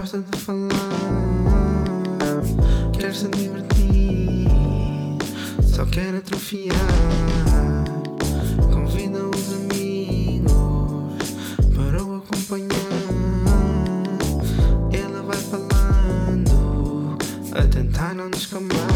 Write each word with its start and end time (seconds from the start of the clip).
Gosta 0.00 0.18
de 0.18 0.38
falar, 0.38 0.70
quer 2.98 3.14
se 3.14 3.28
divertir, 3.28 4.48
só 5.62 5.84
quer 5.84 6.14
atrofiar. 6.14 6.74
Convida 8.72 9.18
os 9.28 9.52
amigos 9.52 10.54
para 11.76 12.02
o 12.02 12.16
acompanhar. 12.16 12.70
Ela 14.90 15.22
vai 15.22 15.36
falando, 15.36 17.18
a 17.52 17.62
tentar 17.66 18.14
não 18.14 18.30
descamar. 18.30 18.89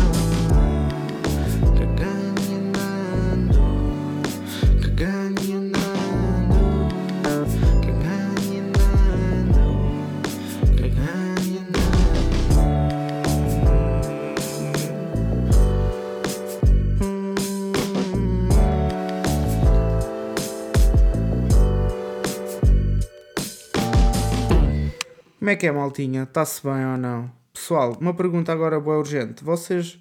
Como 25.45 25.51
é 25.51 25.57
que 25.57 25.67
é, 25.67 25.71
maltinha? 25.71 26.23
Está-se 26.23 26.63
bem 26.63 26.87
ou 26.87 26.97
não? 26.97 27.31
Pessoal, 27.53 27.99
uma 28.01 28.15
pergunta 28.15 28.51
agora 28.51 28.81
boa 28.81 28.97
urgente. 28.97 29.45
Vocês 29.45 30.01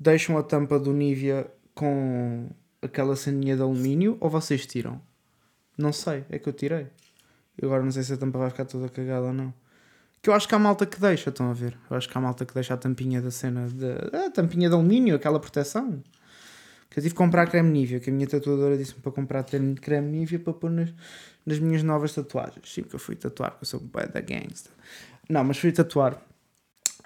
deixam 0.00 0.36
a 0.36 0.42
tampa 0.42 0.80
do 0.80 0.92
Nivea 0.92 1.46
com 1.76 2.50
aquela 2.82 3.14
ceninha 3.14 3.54
de 3.54 3.62
alumínio 3.62 4.16
ou 4.18 4.28
vocês 4.28 4.66
tiram? 4.66 5.00
Não 5.78 5.92
sei, 5.92 6.24
é 6.28 6.40
que 6.40 6.48
eu 6.48 6.52
tirei. 6.52 6.88
E 7.56 7.64
agora 7.64 7.84
não 7.84 7.92
sei 7.92 8.02
se 8.02 8.14
a 8.14 8.16
tampa 8.16 8.36
vai 8.36 8.50
ficar 8.50 8.64
toda 8.64 8.88
cagada 8.88 9.26
ou 9.26 9.32
não. 9.32 9.54
Que 10.20 10.28
eu 10.28 10.34
acho 10.34 10.48
que 10.48 10.56
há 10.56 10.58
malta 10.58 10.84
que 10.84 11.00
deixa, 11.00 11.30
estão 11.30 11.48
a 11.48 11.54
ver? 11.54 11.78
Eu 11.88 11.96
acho 11.96 12.08
que 12.08 12.18
há 12.18 12.20
malta 12.20 12.44
que 12.44 12.52
deixa 12.52 12.74
a 12.74 12.76
tampinha 12.76 13.22
da 13.22 13.30
cena 13.30 13.68
de. 13.68 13.92
A 14.26 14.28
tampinha 14.32 14.68
de 14.68 14.74
alumínio, 14.74 15.14
aquela 15.14 15.38
proteção. 15.38 16.02
Que 16.94 17.00
eu 17.00 17.02
tive 17.02 17.12
que 17.12 17.18
comprar 17.18 17.48
creme 17.48 17.70
Nivea, 17.70 17.98
que 17.98 18.08
a 18.08 18.12
minha 18.12 18.24
tatuadora 18.28 18.78
disse-me 18.78 19.00
para 19.00 19.10
comprar 19.10 19.42
creme 19.42 20.12
Nivea 20.12 20.38
para 20.38 20.52
pôr 20.52 20.70
nas, 20.70 20.94
nas 21.44 21.58
minhas 21.58 21.82
novas 21.82 22.14
tatuagens. 22.14 22.72
Sim, 22.72 22.84
que 22.84 22.94
eu 22.94 23.00
fui 23.00 23.16
tatuar, 23.16 23.50
porque 23.50 23.64
eu 23.64 23.68
sou 23.68 23.80
bué 23.80 24.06
da 24.06 24.20
gangsta. 24.20 24.70
Não, 25.28 25.42
mas 25.42 25.58
fui 25.58 25.72
tatuar. 25.72 26.22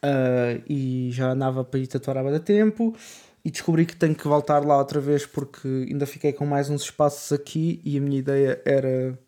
ah, 0.03 0.61
e 0.69 1.09
já 1.11 1.31
andava 1.31 1.65
para 1.65 1.81
ir 1.81 1.87
tatuar 1.87 2.19
há 2.19 2.23
bastante 2.23 2.45
tempo. 2.45 2.95
E 3.43 3.51
descobri 3.51 3.87
que 3.87 3.97
tenho 3.97 4.15
que 4.15 4.29
voltar 4.29 4.63
lá 4.63 4.77
outra 4.77 5.01
vez 5.01 5.25
porque 5.25 5.67
ainda 5.89 6.05
fiquei 6.05 6.35
com 6.35 6.45
mais 6.45 6.69
uns 6.69 6.83
espaços 6.83 7.33
aqui. 7.33 7.81
E 7.83 7.97
a 7.97 8.01
minha 8.03 8.19
ideia 8.19 8.61
era. 8.67 9.19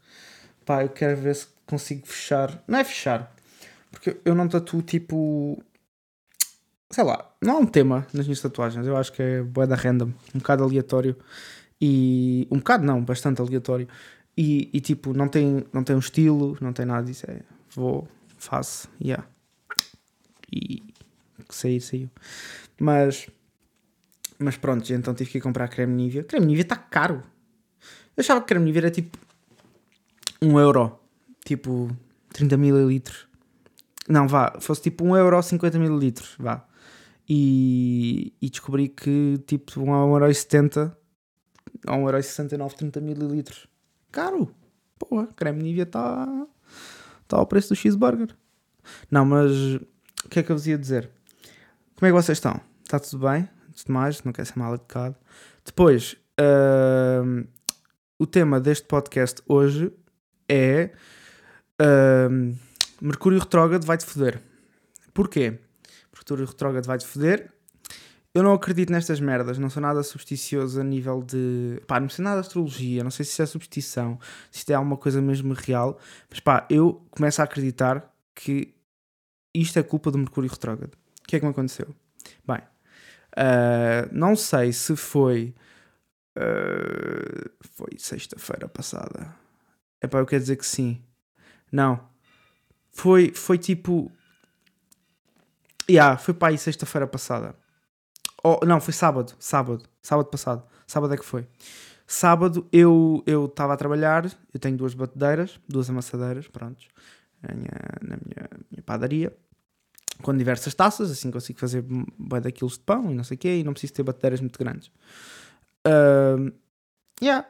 Pá, 0.67 0.83
eu 0.83 0.91
quero 0.91 1.17
ver 1.17 1.37
se 1.37 1.47
consigo 1.67 2.07
fechar. 2.07 2.63
Não 2.69 2.79
é 2.79 2.85
fechar. 2.85 3.35
Porque 3.91 4.19
eu 4.27 4.35
não 4.35 4.47
tatuo 4.47 4.83
tipo. 4.83 5.59
Sei 6.91 7.05
lá, 7.05 7.31
não 7.41 7.57
há 7.57 7.59
um 7.61 7.67
tema 7.67 8.07
nas 8.13 8.27
minhas 8.27 8.41
tatuagens. 8.41 8.87
Eu 8.87 8.97
acho 8.97 9.13
que 9.13 9.23
é 9.23 9.43
bué 9.43 9.67
da 9.67 9.77
random. 9.77 10.13
Um 10.35 10.39
bocado 10.39 10.65
aleatório. 10.65 11.17
E. 11.81 12.49
Um 12.51 12.59
bocado 12.59 12.85
não, 12.85 13.03
bastante 13.03 13.41
aleatório. 13.41 13.87
E, 14.37 14.71
e, 14.73 14.81
tipo, 14.81 15.13
não 15.13 15.29
tem, 15.29 15.65
não 15.73 15.85
tem 15.85 15.95
um 15.95 15.99
estilo, 15.99 16.57
não 16.61 16.73
tem 16.73 16.87
nada 16.87 17.05
disso. 17.07 17.31
É, 17.31 17.43
vou, 17.75 18.09
faço, 18.39 18.89
yeah. 19.01 19.25
E 20.51 20.83
sair, 21.51 21.81
saiu. 21.81 22.11
Mas, 22.79 23.29
mas 24.39 24.57
pronto, 24.57 24.91
então 24.93 25.15
tive 25.15 25.31
que 25.31 25.39
ir 25.39 25.41
comprar 25.41 25.69
creme 25.69 25.95
Nivea. 25.95 26.25
Creme 26.25 26.47
Nivea 26.47 26.63
está 26.63 26.77
caro. 26.77 27.23
Eu 28.17 28.21
achava 28.21 28.41
que 28.41 28.47
creme 28.49 28.65
Nivea 28.65 28.83
era 28.83 28.91
tipo 28.91 29.19
1 30.43 30.59
euro. 30.59 30.99
Tipo 31.45 31.95
30 32.33 32.57
mililitros. 32.57 33.27
Não, 34.09 34.27
vá, 34.27 34.57
fosse 34.61 34.83
tipo 34.83 35.05
1 35.05 35.17
euro 35.17 35.43
50 35.43 35.79
mililitros, 35.79 36.35
vá. 36.39 36.67
E, 37.33 38.35
e 38.43 38.51
descobri 38.51 38.89
que 38.89 39.39
tipo 39.47 39.81
1 39.81 40.13
euro 40.13 40.35
70 40.35 40.99
a 41.87 41.97
1 41.97 42.01
euro 42.01 42.23
69, 42.23 42.75
30 42.75 43.01
mililitros. 43.01 43.69
Caro. 44.11 44.53
Porra, 44.99 45.29
creme 45.37 45.63
Nivea 45.63 45.85
está 45.85 46.27
tá 47.29 47.37
ao 47.37 47.47
preço 47.47 47.69
do 47.69 47.77
cheeseburger. 47.77 48.35
Não, 49.11 49.25
mas 49.25 49.77
o 50.25 50.29
que 50.29 50.41
é 50.41 50.43
que 50.43 50.51
eu 50.51 50.57
vos 50.57 50.67
ia 50.67 50.77
dizer? 50.77 51.09
Como 51.95 52.09
é 52.09 52.09
que 52.09 52.23
vocês 52.23 52.39
estão? 52.39 52.61
Está 52.83 52.99
tudo 52.99 53.29
bem? 53.29 53.49
Antes 53.69 53.85
de 53.85 53.93
mais, 53.93 54.25
não 54.25 54.33
quero 54.33 54.49
ser 54.49 54.59
mal 54.59 54.75
educado. 54.75 55.15
Depois, 55.65 56.17
hum, 57.25 57.45
o 58.19 58.27
tema 58.27 58.59
deste 58.61 58.87
podcast 58.87 59.41
hoje 59.47 59.93
é 60.49 60.91
hum, 62.29 62.57
Mercúrio 63.01 63.39
retrógrado 63.39 63.87
vai-te 63.87 64.05
foder. 64.05 64.43
Porquê? 65.15 65.59
Mercúrio 66.21 66.47
retrógrado 66.47 66.87
vai-te 66.87 67.07
foder. 67.07 67.51
Eu 68.33 68.45
não 68.45 68.53
acredito 68.53 68.93
nestas 68.93 69.19
merdas, 69.19 69.59
não 69.59 69.69
sou 69.69 69.83
nada 69.83 70.03
supersticioso 70.05 70.81
a 70.81 70.85
nível 70.85 71.23
de. 71.23 71.83
pá, 71.87 71.99
não 71.99 72.09
sei 72.09 72.23
nada 72.23 72.41
de 72.41 72.47
astrologia, 72.47 73.03
não 73.03 73.11
sei 73.11 73.25
se 73.25 73.33
isso 73.33 73.43
é 73.43 73.47
superstição, 73.47 74.19
se 74.53 74.59
isto 74.59 74.71
é 74.71 74.75
alguma 74.75 74.97
coisa 74.97 75.21
mesmo 75.21 75.53
real, 75.53 75.99
mas 76.29 76.39
pá, 76.39 76.65
eu 76.71 77.05
começo 77.11 77.41
a 77.41 77.45
acreditar 77.45 78.15
que 78.35 78.73
isto 79.53 79.79
é 79.79 79.83
culpa 79.83 80.13
do 80.13 80.19
Mercúrio 80.19 80.49
retrógrado. 80.49 80.95
O 80.95 81.27
que 81.27 81.37
é 81.37 81.41
que 81.41 81.45
me 81.45 81.51
aconteceu? 81.51 81.93
Bem, 82.47 82.61
ah, 83.37 84.09
não 84.13 84.37
sei 84.37 84.73
se 84.73 84.95
foi. 84.95 85.55
ah, 86.37 87.51
foi 87.63 87.99
sexta-feira 87.99 88.69
passada. 88.69 89.35
É 90.01 90.07
pá, 90.07 90.19
eu 90.19 90.27
quero 90.27 90.43
dizer 90.43 90.57
que 90.57 90.67
sim. 90.67 91.03
Não. 91.73 92.09
Foi, 92.93 93.33
foi 93.35 93.59
tipo. 93.59 94.11
Yeah, 95.91 96.17
foi 96.17 96.33
para 96.33 96.53
aí 96.53 96.59
sexta-feira 96.59 97.07
passada. 97.07 97.57
Oh, 98.45 98.61
não, 98.65 98.81
foi 98.81 98.95
sábado. 98.95 99.35
Sábado. 99.41 99.85
Sábado 100.01 100.27
passado. 100.27 100.63
Sábado 100.87 101.13
é 101.15 101.17
que 101.17 101.25
foi. 101.25 101.49
Sábado 102.07 102.67
eu 102.73 103.25
estava 103.27 103.75
a 103.75 103.77
trabalhar. 103.77 104.25
Eu 104.55 104.61
tenho 104.61 104.77
duas 104.77 104.95
batedeiras, 104.95 105.59
duas 105.69 105.91
amassadeiras, 105.91 106.47
prontos, 106.47 106.87
na 107.43 107.55
minha, 107.55 107.71
na 108.03 108.17
minha, 108.25 108.49
minha 108.71 108.83
padaria. 108.85 109.37
Com 110.23 110.37
diversas 110.37 110.75
taças, 110.75 111.11
assim 111.11 111.31
consigo 111.31 111.59
fazer 111.59 111.83
bem 111.83 112.41
daqueles 112.41 112.75
de 112.75 112.81
pão 112.81 113.11
e 113.11 113.15
não 113.15 113.25
sei 113.25 113.37
o 113.37 113.39
quê. 113.39 113.59
E 113.59 113.65
não 113.65 113.73
preciso 113.73 113.95
ter 113.95 114.05
batedeiras 114.05 114.41
muito 114.41 114.59
grandes. 114.59 114.93
Ahm, 115.85 116.53
yeah. 117.21 117.49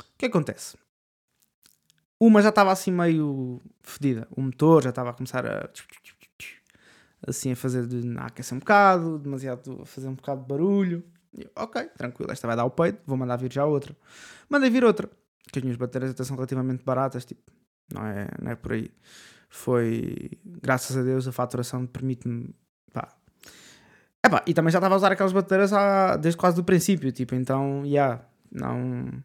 O 0.00 0.18
que 0.18 0.26
acontece? 0.26 0.76
Uma 2.20 2.42
já 2.42 2.50
estava 2.50 2.72
assim 2.72 2.90
meio 2.90 3.60
fedida. 3.82 4.28
O 4.30 4.42
motor 4.42 4.82
já 4.82 4.90
estava 4.90 5.10
a 5.10 5.12
começar 5.14 5.46
a 5.46 5.68
assim 7.26 7.52
a 7.52 7.56
fazer 7.56 7.86
de 7.86 8.16
a 8.18 8.26
aquecer 8.26 8.56
um 8.56 8.58
bocado, 8.58 9.18
demasiado 9.18 9.82
a 9.82 9.86
fazer 9.86 10.08
um 10.08 10.14
bocado 10.14 10.42
de 10.42 10.48
barulho. 10.48 11.04
Ok, 11.56 11.82
tranquilo, 11.96 12.30
esta 12.30 12.46
vai 12.46 12.56
dar 12.56 12.64
o 12.64 12.70
peito, 12.70 13.00
vou 13.06 13.16
mandar 13.16 13.36
vir 13.36 13.52
já 13.52 13.64
outra. 13.64 13.96
Mandei 14.48 14.70
vir 14.70 14.84
outra, 14.84 15.08
que 15.52 15.58
as 15.58 15.62
minhas 15.62 15.76
baterias 15.76 16.12
até 16.12 16.22
são 16.22 16.36
relativamente 16.36 16.84
baratas, 16.84 17.24
tipo, 17.24 17.42
não 17.92 18.06
é, 18.06 18.28
não 18.40 18.52
é 18.52 18.54
por 18.54 18.72
aí. 18.72 18.90
Foi, 19.48 20.30
graças 20.44 20.96
a 20.96 21.02
Deus, 21.02 21.26
a 21.26 21.32
faturação 21.32 21.86
permite-me, 21.86 22.54
pá. 22.92 23.08
Epá, 24.24 24.42
e 24.46 24.54
também 24.54 24.70
já 24.70 24.78
estava 24.78 24.94
a 24.94 24.96
usar 24.96 25.12
aquelas 25.12 25.32
baterias 25.32 25.72
há, 25.72 26.16
desde 26.16 26.38
quase 26.38 26.56
do 26.56 26.64
princípio, 26.64 27.10
tipo, 27.12 27.34
então, 27.34 27.82
já, 27.82 27.88
yeah, 27.88 28.24
não, 28.50 29.24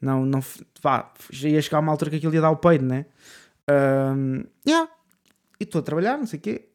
não, 0.00 0.24
não, 0.24 0.40
pá, 0.80 1.12
já 1.30 1.48
ia 1.48 1.60
chegar 1.60 1.80
uma 1.80 1.92
altura 1.92 2.10
que 2.10 2.16
aquilo 2.16 2.34
ia 2.34 2.40
dar 2.40 2.50
o 2.50 2.56
peito, 2.56 2.84
né? 2.84 3.06
Um, 3.70 4.44
yeah. 4.66 4.90
E 5.60 5.64
estou 5.64 5.80
a 5.80 5.82
trabalhar, 5.82 6.16
não 6.16 6.26
sei 6.26 6.38
o 6.38 6.42
quê, 6.42 6.67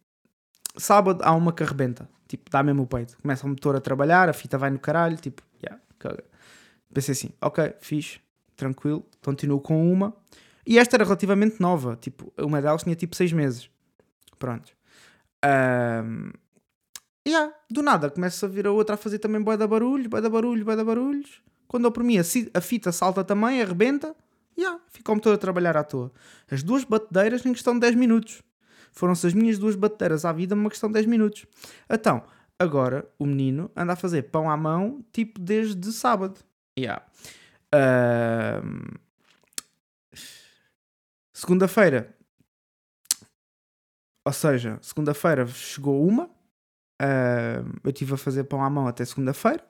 sábado 0.78 1.22
há 1.24 1.32
uma 1.34 1.54
que 1.54 1.64
arrebenta. 1.64 2.08
Tipo, 2.28 2.50
dá 2.50 2.64
mesmo 2.64 2.84
o 2.84 2.88
peito. 2.88 3.18
Começa 3.22 3.46
o 3.46 3.50
motor 3.50 3.76
a 3.76 3.82
trabalhar, 3.82 4.30
a 4.30 4.34
fita 4.34 4.58
vai 4.58 4.70
no 4.70 4.80
caralho. 4.80 5.18
Tipo, 5.18 5.44
yeah, 5.62 5.82
caga. 6.00 6.24
Pensei 6.94 7.12
assim, 7.14 7.30
ok, 7.42 7.74
fixe, 7.80 8.20
tranquilo. 8.56 9.06
Continuo 9.24 9.60
com 9.60 9.92
uma. 9.92 10.16
E 10.66 10.80
esta 10.80 10.96
era 10.96 11.04
relativamente 11.04 11.60
nova. 11.60 11.96
Tipo, 11.96 12.32
uma 12.38 12.62
delas 12.62 12.84
tinha 12.84 12.96
tipo 12.96 13.16
6 13.16 13.34
meses. 13.34 13.70
Pronto. 14.40 14.74
Um, 15.46 16.32
yeah, 17.28 17.54
do 17.70 17.82
nada 17.82 18.10
começa 18.10 18.46
a 18.46 18.50
vir 18.50 18.66
a 18.66 18.72
outra 18.72 18.96
a 18.96 18.98
fazer 18.98 19.20
também 19.20 19.42
bué 19.42 19.58
da 19.58 19.68
barulho, 19.68 20.10
bué 20.10 20.22
da 20.22 20.30
barulho, 20.30 20.64
bué 20.64 20.76
da 20.76 20.84
barulhos. 20.84 21.42
Quando 21.68 21.86
eu 21.86 21.92
por 21.92 22.04
mim 22.04 22.18
a 22.18 22.62
fita 22.62 22.92
salta 22.92 23.24
também, 23.24 23.62
arrebenta. 23.62 24.16
Yeah, 24.58 24.80
fica 24.92 25.12
o 25.12 25.16
motor 25.16 25.34
a 25.34 25.38
trabalhar 25.38 25.76
à 25.76 25.84
toa. 25.84 26.12
As 26.50 26.62
duas 26.62 26.84
batedeiras 26.84 27.46
em 27.46 27.52
questão 27.52 27.74
de 27.74 27.82
10 27.82 27.96
minutos 27.96 28.42
foram-se 28.94 29.28
as 29.28 29.34
minhas 29.34 29.60
duas 29.60 29.76
bateiras 29.76 30.24
à 30.24 30.32
vida 30.32 30.56
numa 30.56 30.70
questão 30.70 30.90
de 30.90 30.94
10 30.94 31.06
minutos. 31.08 31.46
Então, 31.90 32.24
agora 32.58 33.08
o 33.20 33.26
menino 33.26 33.70
anda 33.76 33.94
a 33.94 33.98
fazer 33.98 34.24
pão 34.24 34.50
à 34.50 34.56
mão, 34.56 35.04
tipo 35.12 35.40
desde 35.40 35.92
sábado. 35.92 36.40
Yeah. 36.80 37.06
Ahm, 37.74 38.96
Segunda-feira, 41.34 42.16
ou 44.26 44.32
seja, 44.32 44.78
segunda-feira 44.82 45.46
chegou 45.48 46.08
uma. 46.08 46.30
ahm, 47.02 47.74
eu 47.84 47.90
estive 47.90 48.14
a 48.14 48.18
fazer 48.18 48.44
pão 48.46 48.64
à 48.64 48.70
mão 48.70 48.88
até 48.88 49.04
segunda-feira. 49.04 49.64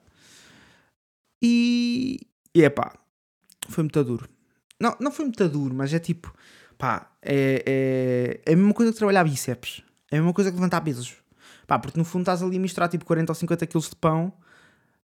E. 1.42 2.20
E 2.56 2.62
epá, 2.62 2.94
foi 3.68 3.84
muito 3.84 4.04
duro. 4.04 4.30
Não, 4.80 4.96
não 5.00 5.12
foi 5.12 5.26
muito 5.26 5.48
duro, 5.50 5.74
mas 5.74 5.92
é 5.94 6.00
tipo. 6.00 6.32
Pá, 6.84 7.10
é, 7.22 7.64
é, 8.46 8.52
é 8.52 8.54
a 8.54 8.56
mesma 8.58 8.74
coisa 8.74 8.92
que 8.92 8.98
trabalhar 8.98 9.24
bíceps. 9.24 9.82
É 10.12 10.18
a 10.18 10.20
mesma 10.20 10.34
coisa 10.34 10.52
que 10.52 10.58
levantar 10.58 10.82
pesos. 10.82 11.16
Pá, 11.66 11.80
porque 11.80 11.98
no 11.98 12.04
fundo 12.04 12.24
estás 12.24 12.44
ali 12.44 12.58
a 12.58 12.60
misturar 12.60 12.90
tipo 12.90 13.06
40 13.06 13.32
ou 13.32 13.36
50 13.36 13.66
kg 13.66 13.80
de 13.80 13.96
pão 13.96 14.34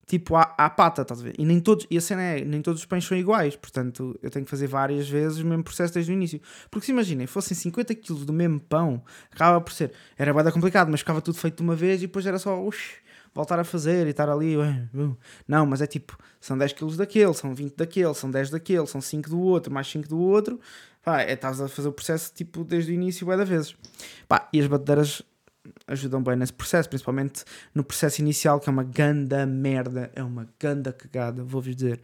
tipo 0.05 0.35
à, 0.35 0.55
à 0.59 0.69
pata, 0.71 1.03
estás 1.03 1.21
a 1.21 1.23
ver? 1.23 1.35
E 1.39 1.45
nem 1.45 1.61
todos, 1.61 1.87
e 1.89 1.97
a 1.97 2.01
cena 2.01 2.23
é, 2.23 2.45
nem 2.45 2.63
todos 2.63 2.81
os 2.81 2.87
pães 2.87 3.05
são 3.05 3.17
iguais, 3.17 3.55
portanto 3.55 4.19
eu 4.23 4.31
tenho 4.31 4.45
que 4.45 4.51
fazer 4.51 4.67
várias 4.67 5.09
vezes 5.09 5.39
o 5.39 5.47
mesmo 5.47 5.63
processo 5.63 5.95
desde 5.95 6.11
o 6.11 6.15
início. 6.15 6.41
Porque 6.69 6.87
se 6.87 6.93
imaginem, 6.93 7.27
fossem 7.29 7.55
50 7.55 7.95
kg 7.95 8.25
do 8.25 8.33
mesmo 8.33 8.59
pão, 8.59 9.05
acaba 9.31 9.61
por 9.61 9.73
ser, 9.73 9.93
era 10.17 10.33
bem 10.33 10.51
complicado, 10.51 10.91
mas 10.91 11.01
ficava 11.01 11.21
tudo 11.21 11.39
feito 11.39 11.59
de 11.59 11.63
uma 11.63 11.77
vez 11.77 12.03
e 12.03 12.07
depois 12.07 12.27
era 12.27 12.39
só, 12.39 12.61
ux, 12.61 12.95
voltar 13.35 13.61
a 13.61 13.65
fazer 13.65 14.07
e 14.07 14.11
estar 14.11 14.29
ali, 14.29 14.57
uh. 14.57 15.17
não, 15.47 15.67
mas 15.67 15.83
é 15.83 15.87
tipo, 15.87 16.19
são 16.41 16.57
10 16.57 16.73
kg 16.73 16.97
daquele, 16.97 17.35
são 17.35 17.55
20 17.55 17.77
daquele, 17.77 18.15
são 18.15 18.31
10 18.31 18.51
daquele, 18.51 18.87
são 18.87 19.01
5 19.01 19.29
do 19.29 19.39
outro, 19.39 19.73
mais 19.73 19.87
5 19.89 20.09
do 20.09 20.19
outro, 20.19 20.59
pá, 21.09 21.23
é, 21.23 21.33
estás 21.33 21.59
a 21.59 21.69
fazer 21.69 21.89
o 21.89 21.93
processo 21.93 22.31
tipo 22.35 22.63
desde 22.63 22.93
o 22.93 22.95
início, 22.95 23.25
bué 23.25 23.35
da 23.35 23.45
vezes. 23.45 23.75
Pá, 24.29 24.47
e 24.53 24.61
as 24.61 24.67
batedeiras 24.67 25.23
ajudam 25.87 26.23
bem 26.23 26.37
nesse 26.37 26.53
processo, 26.53 26.87
principalmente 26.87 27.45
no 27.75 27.83
processo 27.83 28.21
inicial, 28.21 28.61
que 28.61 28.69
é 28.69 28.73
uma 28.73 28.85
ganda 28.85 29.47
merda, 29.47 30.11
é 30.15 30.23
uma 30.23 30.47
ganda 30.61 30.93
cagada, 30.93 31.43
vou-vos 31.43 31.75
dizer. 31.75 32.03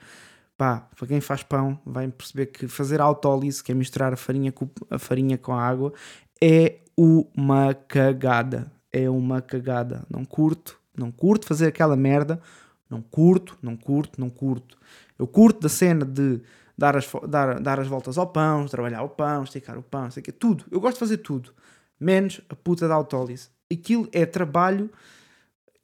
Pá, 0.56 0.88
para 0.96 1.06
quem 1.06 1.20
faz 1.20 1.42
pão, 1.42 1.78
vai 1.84 2.08
perceber 2.08 2.46
que 2.46 2.66
fazer 2.66 2.98
autólise, 2.98 3.62
que 3.62 3.72
é 3.72 3.74
misturar 3.74 4.14
a 4.14 4.16
farinha 4.16 4.50
com, 4.50 4.70
a 4.88 4.98
farinha 4.98 5.36
com 5.36 5.52
a 5.52 5.62
água, 5.62 5.92
é 6.40 6.76
uma 6.96 7.74
cagada. 7.74 8.72
É 8.90 9.10
uma 9.10 9.42
cagada. 9.42 10.06
Não 10.08 10.24
curto, 10.24 10.80
não 10.96 11.10
curto 11.10 11.46
fazer 11.46 11.66
aquela 11.66 11.96
merda. 11.96 12.40
Não 12.88 13.02
curto, 13.02 13.58
não 13.60 13.76
curto, 13.76 14.18
não 14.18 14.30
curto. 14.30 14.78
Eu 15.18 15.26
curto 15.26 15.60
da 15.60 15.68
cena 15.68 16.04
de 16.06 16.40
dar 16.76 16.96
as, 16.96 17.10
dar, 17.28 17.60
dar 17.60 17.80
as 17.80 17.86
voltas 17.86 18.18
ao 18.18 18.26
pão, 18.26 18.66
trabalhar 18.66 19.02
o 19.02 19.08
pão, 19.08 19.44
esticar 19.44 19.78
o 19.78 19.82
pão, 19.82 20.10
sei 20.10 20.22
que, 20.22 20.32
tudo. 20.32 20.64
Eu 20.70 20.80
gosto 20.80 20.94
de 20.94 21.00
fazer 21.00 21.18
tudo. 21.18 21.52
Menos 21.98 22.40
a 22.48 22.56
puta 22.56 22.88
da 22.88 22.94
autólise 22.94 23.54
aquilo 23.74 24.08
é 24.12 24.24
trabalho, 24.24 24.90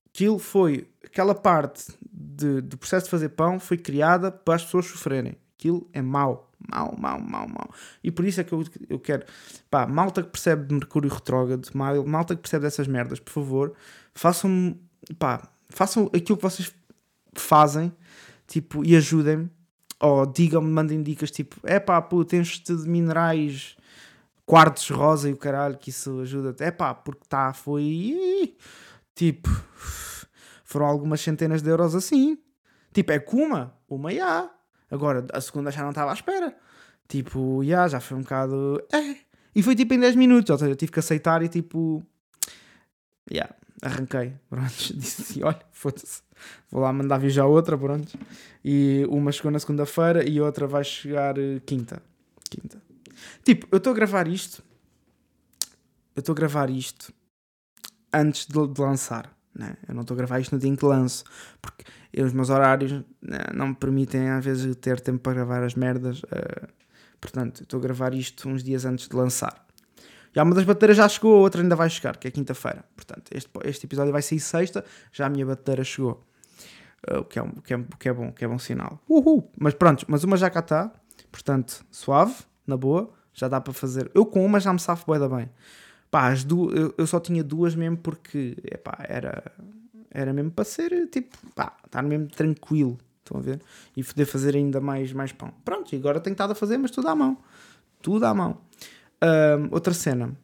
aquilo 0.06 0.38
foi, 0.38 0.88
aquela 1.04 1.34
parte 1.34 1.92
de, 2.10 2.60
do 2.62 2.78
processo 2.78 3.04
de 3.04 3.10
fazer 3.10 3.30
pão 3.30 3.60
foi 3.60 3.76
criada 3.76 4.30
para 4.30 4.54
as 4.54 4.64
pessoas 4.64 4.86
sofrerem. 4.86 5.36
Aquilo 5.58 5.88
é 5.92 6.00
mau, 6.00 6.50
mau, 6.72 6.96
mau, 6.98 7.20
mau, 7.20 7.46
mau. 7.46 7.70
E 8.02 8.10
por 8.10 8.24
isso 8.24 8.40
é 8.40 8.44
que 8.44 8.52
eu, 8.52 8.64
eu 8.88 8.98
quero, 8.98 9.26
pá, 9.70 9.86
malta 9.86 10.22
que 10.22 10.30
percebe 10.30 10.66
de 10.66 10.74
Mercúrio 10.74 11.10
retrógrado, 11.10 11.68
malta 11.74 12.34
que 12.34 12.40
percebe 12.40 12.62
dessas 12.62 12.86
merdas, 12.86 13.20
por 13.20 13.30
favor, 13.30 13.74
façam, 14.14 14.78
pá, 15.18 15.48
façam 15.68 16.10
aquilo 16.14 16.38
que 16.38 16.42
vocês 16.42 16.74
fazem, 17.34 17.92
tipo, 18.46 18.84
e 18.84 18.96
ajudem-me, 18.96 19.50
ou 20.00 20.26
digam-me, 20.26 20.70
mandem 20.70 21.02
dicas, 21.02 21.30
tipo, 21.30 21.56
é 21.64 21.78
pá, 21.78 22.00
pô, 22.00 22.24
tens 22.24 22.58
de 22.60 22.72
minerais 22.88 23.76
quartos 24.46 24.90
rosa 24.90 25.28
e 25.28 25.32
o 25.32 25.36
caralho, 25.36 25.78
que 25.78 25.90
isso 25.90 26.20
ajuda. 26.20 26.56
É 26.64 26.70
pá, 26.70 26.94
porque 26.94 27.22
tá, 27.28 27.52
foi. 27.52 28.56
Tipo, 29.14 29.48
foram 30.64 30.86
algumas 30.86 31.20
centenas 31.20 31.62
de 31.62 31.68
euros 31.68 31.94
assim. 31.94 32.38
Tipo, 32.92 33.12
é 33.12 33.18
com 33.18 33.36
uma, 33.88 34.12
já. 34.12 34.50
Agora, 34.90 35.26
a 35.32 35.40
segunda 35.40 35.70
já 35.70 35.82
não 35.82 35.90
estava 35.90 36.10
à 36.10 36.14
espera. 36.14 36.56
Tipo, 37.06 37.62
já, 37.64 37.86
já 37.86 38.00
foi 38.00 38.16
um 38.16 38.22
bocado. 38.22 38.82
É. 38.92 39.16
E 39.54 39.62
foi 39.62 39.74
tipo 39.74 39.94
em 39.94 40.00
10 40.00 40.16
minutos, 40.16 40.50
ou 40.50 40.58
seja, 40.58 40.72
eu 40.72 40.76
tive 40.76 40.92
que 40.92 40.98
aceitar 40.98 41.42
e 41.42 41.48
tipo. 41.48 42.02
Já, 43.30 43.50
arranquei. 43.82 44.34
Pronto, 44.48 44.70
disse 44.94 45.22
assim: 45.22 45.42
olha, 45.42 45.60
foda-se. 45.72 46.22
Vou 46.70 46.80
lá 46.80 46.92
mandar 46.92 47.18
vir 47.18 47.30
já 47.30 47.44
outra, 47.44 47.76
pronto. 47.76 48.18
E 48.64 49.04
uma 49.08 49.32
chegou 49.32 49.50
na 49.50 49.58
segunda-feira 49.58 50.26
e 50.28 50.40
outra 50.40 50.66
vai 50.66 50.84
chegar 50.84 51.38
eh, 51.38 51.60
quinta. 51.66 52.02
Quinta. 52.48 52.80
Tipo, 53.44 53.66
eu 53.70 53.78
estou 53.78 53.92
a 53.92 53.94
gravar 53.94 54.26
isto. 54.26 54.62
Eu 56.16 56.20
estou 56.20 56.32
a 56.32 56.36
gravar 56.36 56.70
isto 56.70 57.12
antes 58.12 58.46
de, 58.46 58.66
de 58.66 58.80
lançar. 58.80 59.30
Né? 59.54 59.76
Eu 59.86 59.94
não 59.94 60.02
estou 60.02 60.14
a 60.14 60.18
gravar 60.18 60.40
isto 60.40 60.54
no 60.54 60.60
dia 60.60 60.70
em 60.70 60.76
que 60.76 60.84
lanço. 60.84 61.24
Porque 61.60 61.84
eu, 62.12 62.26
os 62.26 62.32
meus 62.32 62.50
horários 62.50 62.92
né, 63.20 63.38
não 63.54 63.68
me 63.68 63.74
permitem, 63.74 64.30
às 64.30 64.44
vezes, 64.44 64.74
ter 64.76 65.00
tempo 65.00 65.20
para 65.20 65.34
gravar 65.34 65.62
as 65.62 65.74
merdas. 65.74 66.22
Uh, 66.22 66.68
portanto, 67.20 67.62
estou 67.62 67.78
a 67.78 67.82
gravar 67.82 68.14
isto 68.14 68.48
uns 68.48 68.62
dias 68.62 68.84
antes 68.84 69.08
de 69.08 69.14
lançar. 69.16 69.66
Já 70.32 70.42
uma 70.42 70.54
das 70.54 70.64
baterias 70.64 70.96
já 70.96 71.08
chegou, 71.08 71.36
a 71.36 71.40
outra 71.40 71.60
ainda 71.60 71.74
vai 71.74 71.90
chegar, 71.90 72.16
que 72.16 72.28
é 72.28 72.30
quinta-feira. 72.30 72.84
Portanto, 72.94 73.30
este, 73.32 73.50
este 73.64 73.86
episódio 73.86 74.12
vai 74.12 74.22
sair 74.22 74.40
sexta, 74.40 74.84
já 75.12 75.26
a 75.26 75.28
minha 75.28 75.44
bateria 75.44 75.84
chegou. 75.84 76.24
Uh, 77.10 77.20
o, 77.20 77.24
que 77.24 77.38
é, 77.38 77.42
que 77.64 77.74
é, 77.74 77.84
que 77.98 78.08
é 78.08 78.12
bom, 78.12 78.32
que 78.32 78.44
é 78.44 78.48
bom 78.48 78.58
sinal. 78.58 79.00
Uhul! 79.08 79.50
Mas 79.58 79.74
pronto, 79.74 80.04
mas 80.08 80.22
uma 80.22 80.36
já 80.36 80.50
cá 80.50 80.60
está. 80.60 80.92
Portanto, 81.32 81.84
suave 81.90 82.34
na 82.66 82.76
boa, 82.76 83.10
já 83.32 83.48
dá 83.48 83.60
para 83.60 83.72
fazer. 83.72 84.10
Eu 84.14 84.26
com 84.26 84.44
uma 84.44 84.60
já 84.60 84.72
me 84.72 84.78
safo 84.78 85.10
bem 85.10 85.20
da 85.20 85.28
bem. 85.28 85.48
Pá, 86.10 86.28
as 86.28 86.44
duas, 86.44 86.76
eu, 86.76 86.94
eu, 86.98 87.06
só 87.06 87.20
tinha 87.20 87.42
duas 87.42 87.74
mesmo 87.74 87.96
porque, 87.96 88.56
epá, 88.64 88.98
era, 89.08 89.52
era 90.10 90.32
mesmo 90.32 90.50
para 90.50 90.64
ser, 90.64 91.08
tipo, 91.08 91.36
pá, 91.54 91.76
estar 91.84 92.02
mesmo 92.02 92.26
tranquilo, 92.26 92.98
estão 93.18 93.38
a 93.38 93.40
ver? 93.40 93.60
E 93.96 94.02
poder 94.02 94.26
fazer 94.26 94.56
ainda 94.56 94.80
mais, 94.80 95.12
mais 95.12 95.32
pão. 95.32 95.52
Pronto, 95.64 95.94
e 95.94 95.96
agora 95.96 96.20
tenho 96.20 96.34
estado 96.34 96.50
a 96.50 96.54
fazer, 96.54 96.78
mas 96.78 96.90
tudo 96.90 97.08
à 97.08 97.14
mão. 97.14 97.38
Tudo 98.02 98.26
à 98.26 98.34
mão. 98.34 98.58
Um, 99.22 99.68
outra 99.72 99.92
cena. 99.92 100.36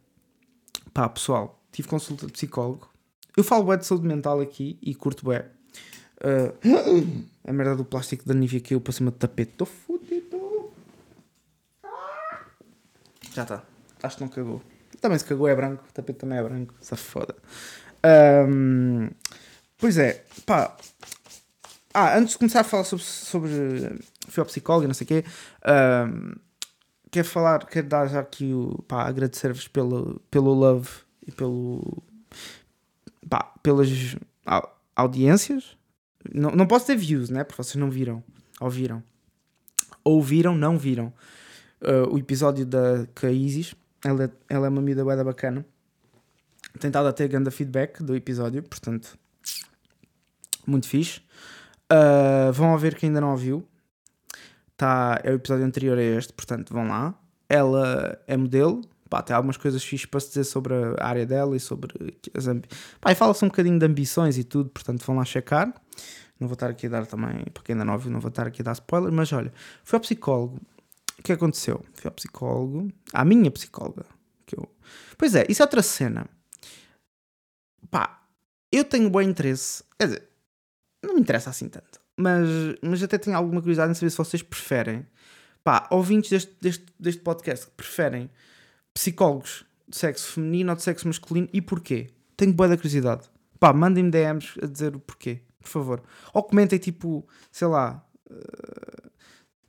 Pá, 0.93 1.08
pessoal, 1.08 1.62
tive 1.73 1.88
consulta 1.88 2.26
de 2.26 2.32
psicólogo. 2.32 2.90
Eu 3.37 3.44
falo 3.44 3.64
bem 3.64 3.78
de 3.78 3.87
saúde 3.87 4.06
mental 4.06 4.40
aqui 4.40 4.78
e 4.82 4.94
curto 4.94 5.26
bem. 5.26 5.40
Uh, 6.19 7.26
a 7.46 7.52
merda 7.52 7.76
do 7.76 7.84
plástico 7.84 8.26
da 8.26 8.34
Nivea 8.34 8.61
caiu 8.61 8.81
para 8.81 8.93
cima 8.93 9.11
do 9.11 9.17
tapete. 9.17 9.52
Estou 9.52 9.67
fodido. 9.67 10.73
Já 13.34 13.43
está. 13.43 13.62
Acho 14.02 14.17
que 14.17 14.23
não 14.23 14.28
cagou. 14.28 14.62
Também 15.00 15.19
se 15.19 15.25
cagou 15.25 15.49
é 15.49 15.55
branco. 15.55 15.84
O 15.88 15.93
tapete 15.93 16.19
também 16.19 16.38
é 16.38 16.43
branco. 16.43 16.75
Essa 16.81 16.96
foda. 16.96 17.34
Um, 18.49 19.11
pois 19.76 19.99
é. 19.99 20.25
Pá. 20.46 20.76
Ah, 21.93 22.19
antes 22.19 22.32
de 22.32 22.38
começar 22.38 22.61
a 22.61 22.64
falar 22.64 22.84
sobre, 22.84 23.05
sobre 23.05 23.50
fui 24.28 24.40
ao 24.40 24.46
psicólogo 24.46 24.84
e 24.84 24.87
não 24.87 24.94
sei 24.94 25.05
o 25.05 25.08
quê. 25.08 25.25
Um, 25.67 26.45
quero 27.16 27.28
falar, 27.28 27.66
quero 27.66 27.88
dar 27.88 28.06
já 28.06 28.20
aqui 28.20 28.52
o. 28.52 28.82
Pá, 28.86 29.04
agradecer-vos 29.04 29.66
pelo, 29.68 30.20
pelo 30.30 30.52
love 30.52 30.88
e 31.26 31.32
pelo. 31.32 32.02
Pá, 33.28 33.52
pelas 33.62 33.88
audiências. 34.94 35.76
Não, 36.32 36.50
não 36.50 36.66
posso 36.66 36.86
ter 36.86 36.96
views, 36.96 37.30
né? 37.30 37.44
Porque 37.44 37.62
vocês 37.62 37.76
não 37.76 37.90
viram. 37.90 38.22
Ouviram. 38.60 39.02
Ouviram, 40.04 40.54
não 40.54 40.78
viram 40.78 41.12
uh, 41.80 42.12
o 42.12 42.18
episódio 42.18 42.66
da 42.66 43.06
com 43.18 43.26
a 43.26 43.30
Isis. 43.30 43.75
Ela, 44.04 44.30
ela 44.49 44.66
é 44.66 44.68
uma 44.68 44.80
amiga 44.80 45.04
bem 45.04 45.25
bacana. 45.25 45.64
Tentado 46.78 47.08
a 47.08 47.12
ter 47.12 47.28
grande 47.28 47.50
feedback 47.50 48.02
do 48.02 48.14
episódio, 48.14 48.62
portanto, 48.62 49.18
muito 50.66 50.87
fixe. 50.87 51.20
Uh, 51.90 52.52
vão 52.52 52.75
a 52.75 52.76
ver 52.76 52.94
quem 52.94 53.08
ainda 53.08 53.20
não 53.20 53.30
ouviu. 53.30 53.66
Tá, 54.76 55.21
é 55.25 55.30
o 55.30 55.35
episódio 55.35 55.64
anterior 55.64 55.97
a 55.97 56.02
este, 56.02 56.33
portanto, 56.33 56.73
vão 56.73 56.88
lá. 56.88 57.14
Ela 57.49 58.21
é 58.26 58.37
modelo, 58.37 58.83
pá, 59.09 59.23
tem 59.23 59.35
algumas 59.35 59.56
coisas 59.56 59.83
fixes 59.83 60.06
para 60.06 60.21
se 60.21 60.28
dizer 60.28 60.45
sobre 60.45 60.75
a 60.99 61.06
área 61.06 61.25
dela 61.25 61.56
e 61.56 61.61
sobre 61.61 61.95
as 62.35 62.47
pá, 63.00 63.12
e 63.12 63.14
fala-se 63.14 63.45
um 63.45 63.49
bocadinho 63.49 63.78
de 63.78 63.87
ambições 63.87 64.37
e 64.37 64.45
tudo, 64.45 64.68
portanto 64.71 65.04
vão 65.04 65.16
lá 65.16 65.25
checar. 65.25 65.73
Não 66.38 66.49
vou 66.49 66.54
estar 66.54 66.68
aqui 66.68 66.87
a 66.87 66.90
dar 66.90 67.06
também, 67.06 67.45
para 67.54 67.62
quem 67.62 67.73
ainda 67.73 67.85
não 67.85 67.95
ouviu, 67.95 68.11
não 68.11 68.21
vou 68.21 68.28
estar 68.28 68.47
aqui 68.47 68.61
a 68.61 68.64
dar 68.64 68.73
spoiler, 68.73 69.11
mas 69.11 69.33
olha, 69.33 69.52
foi 69.83 69.97
ao 69.97 70.00
psicólogo 70.00 70.61
o 71.18 71.23
que 71.23 71.33
aconteceu? 71.33 71.85
Fui 71.95 72.09
ao 72.09 72.12
psicólogo, 72.12 72.92
à 73.12 73.25
minha 73.25 73.50
psicóloga. 73.50 74.04
Que 74.45 74.59
eu... 74.59 74.68
Pois 75.16 75.35
é, 75.35 75.47
isso 75.49 75.62
é 75.62 75.64
outra 75.64 75.83
cena. 75.83 76.28
Pá, 77.90 78.23
eu 78.71 78.85
tenho 78.85 79.09
bom 79.11 79.21
interesse. 79.21 79.83
Quer 79.99 80.06
dizer, 80.06 80.28
não 81.02 81.14
me 81.14 81.21
interessa 81.21 81.50
assim 81.50 81.68
tanto. 81.68 82.00
Mas, 82.16 82.49
mas 82.82 83.02
até 83.02 83.18
tenho 83.18 83.37
alguma 83.37 83.61
curiosidade 83.61 83.90
em 83.90 83.94
saber 83.94 84.11
se 84.11 84.16
vocês 84.16 84.42
preferem. 84.42 85.06
Pá, 85.62 85.87
ouvintes 85.90 86.30
deste, 86.30 86.56
deste, 86.61 86.87
deste 86.99 87.20
podcast 87.20 87.66
preferem 87.76 88.30
psicólogos 88.94 89.64
de 89.88 89.96
sexo 89.96 90.32
feminino 90.32 90.70
ou 90.70 90.76
de 90.76 90.82
sexo 90.82 91.06
masculino 91.06 91.49
e 91.52 91.61
porquê? 91.61 92.08
Tenho 92.37 92.52
boa 92.52 92.68
da 92.68 92.76
curiosidade. 92.76 93.28
Pá, 93.58 93.73
mandem-me 93.73 94.11
DMs 94.11 94.54
a 94.62 94.66
dizer 94.66 94.94
o 94.94 95.00
porquê, 95.00 95.40
por 95.61 95.68
favor. 95.68 96.02
Ou 96.32 96.42
comentem 96.42 96.78
tipo, 96.78 97.26
sei 97.50 97.68
lá. 97.68 98.04
Uh, 98.30 99.06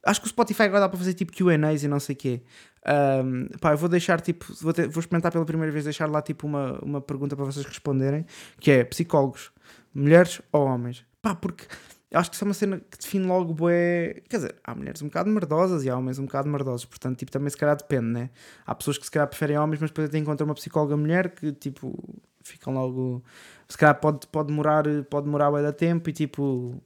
Acho 0.07 0.21
que 0.21 0.27
o 0.27 0.29
Spotify 0.29 0.63
agora 0.63 0.81
dá 0.81 0.89
para 0.89 0.97
fazer 0.97 1.13
tipo 1.13 1.33
QAs 1.33 1.83
e 1.83 1.87
não 1.89 1.99
sei 1.99 2.15
o 2.15 2.17
quê. 2.17 2.41
Um, 2.87 3.47
pá, 3.59 3.73
eu 3.73 3.77
vou 3.77 3.89
deixar 3.89 4.21
tipo, 4.21 4.45
vou, 4.61 4.71
ter, 4.71 4.87
vou, 4.87 5.01
experimentar 5.01 5.33
pela 5.33 5.43
primeira 5.43 5.69
vez 5.69 5.83
deixar 5.83 6.09
lá 6.09 6.21
tipo 6.21 6.47
uma, 6.47 6.79
uma 6.81 7.01
pergunta 7.01 7.35
para 7.35 7.43
vocês 7.43 7.65
responderem, 7.65 8.25
que 8.57 8.71
é 8.71 8.85
psicólogos, 8.85 9.51
mulheres 9.93 10.41
ou 10.53 10.65
homens? 10.65 11.05
Pá, 11.21 11.35
porque 11.35 11.65
acho 12.13 12.29
que 12.29 12.35
isso 12.35 12.45
é 12.45 12.47
uma 12.47 12.53
cena 12.53 12.79
que 12.79 12.97
define 12.97 13.25
logo 13.25 13.53
bué... 13.53 14.21
Quer 14.29 14.37
dizer, 14.37 14.55
há 14.63 14.73
mulheres 14.75 15.01
um 15.01 15.07
bocado 15.07 15.29
merdosas 15.29 15.83
e 15.83 15.89
há 15.89 15.97
homens 15.97 16.19
um 16.19 16.25
bocado 16.25 16.47
merdosos, 16.49 16.85
portanto, 16.85 17.17
tipo, 17.17 17.31
também 17.31 17.49
se 17.49 17.57
calhar 17.57 17.75
depende, 17.75 18.07
né? 18.07 18.29
Há 18.65 18.73
pessoas 18.75 18.97
que 18.97 19.05
se 19.05 19.11
calhar 19.11 19.27
preferem 19.27 19.57
homens, 19.57 19.79
mas 19.79 19.89
depois 19.89 20.07
até 20.07 20.17
encontram 20.17 20.47
uma 20.47 20.55
psicóloga 20.55 20.95
mulher 20.95 21.31
que, 21.31 21.51
tipo, 21.51 21.97
ficam 22.41 22.73
logo... 22.73 23.23
Se 23.67 23.77
calhar 23.77 23.99
pode, 23.99 24.25
pode 24.27 24.47
demorar, 24.47 24.85
pode 25.09 25.25
demorar 25.25 25.51
bué 25.51 25.61
da 25.61 25.73
tempo 25.73 26.09
e, 26.09 26.13
tipo, 26.13 26.81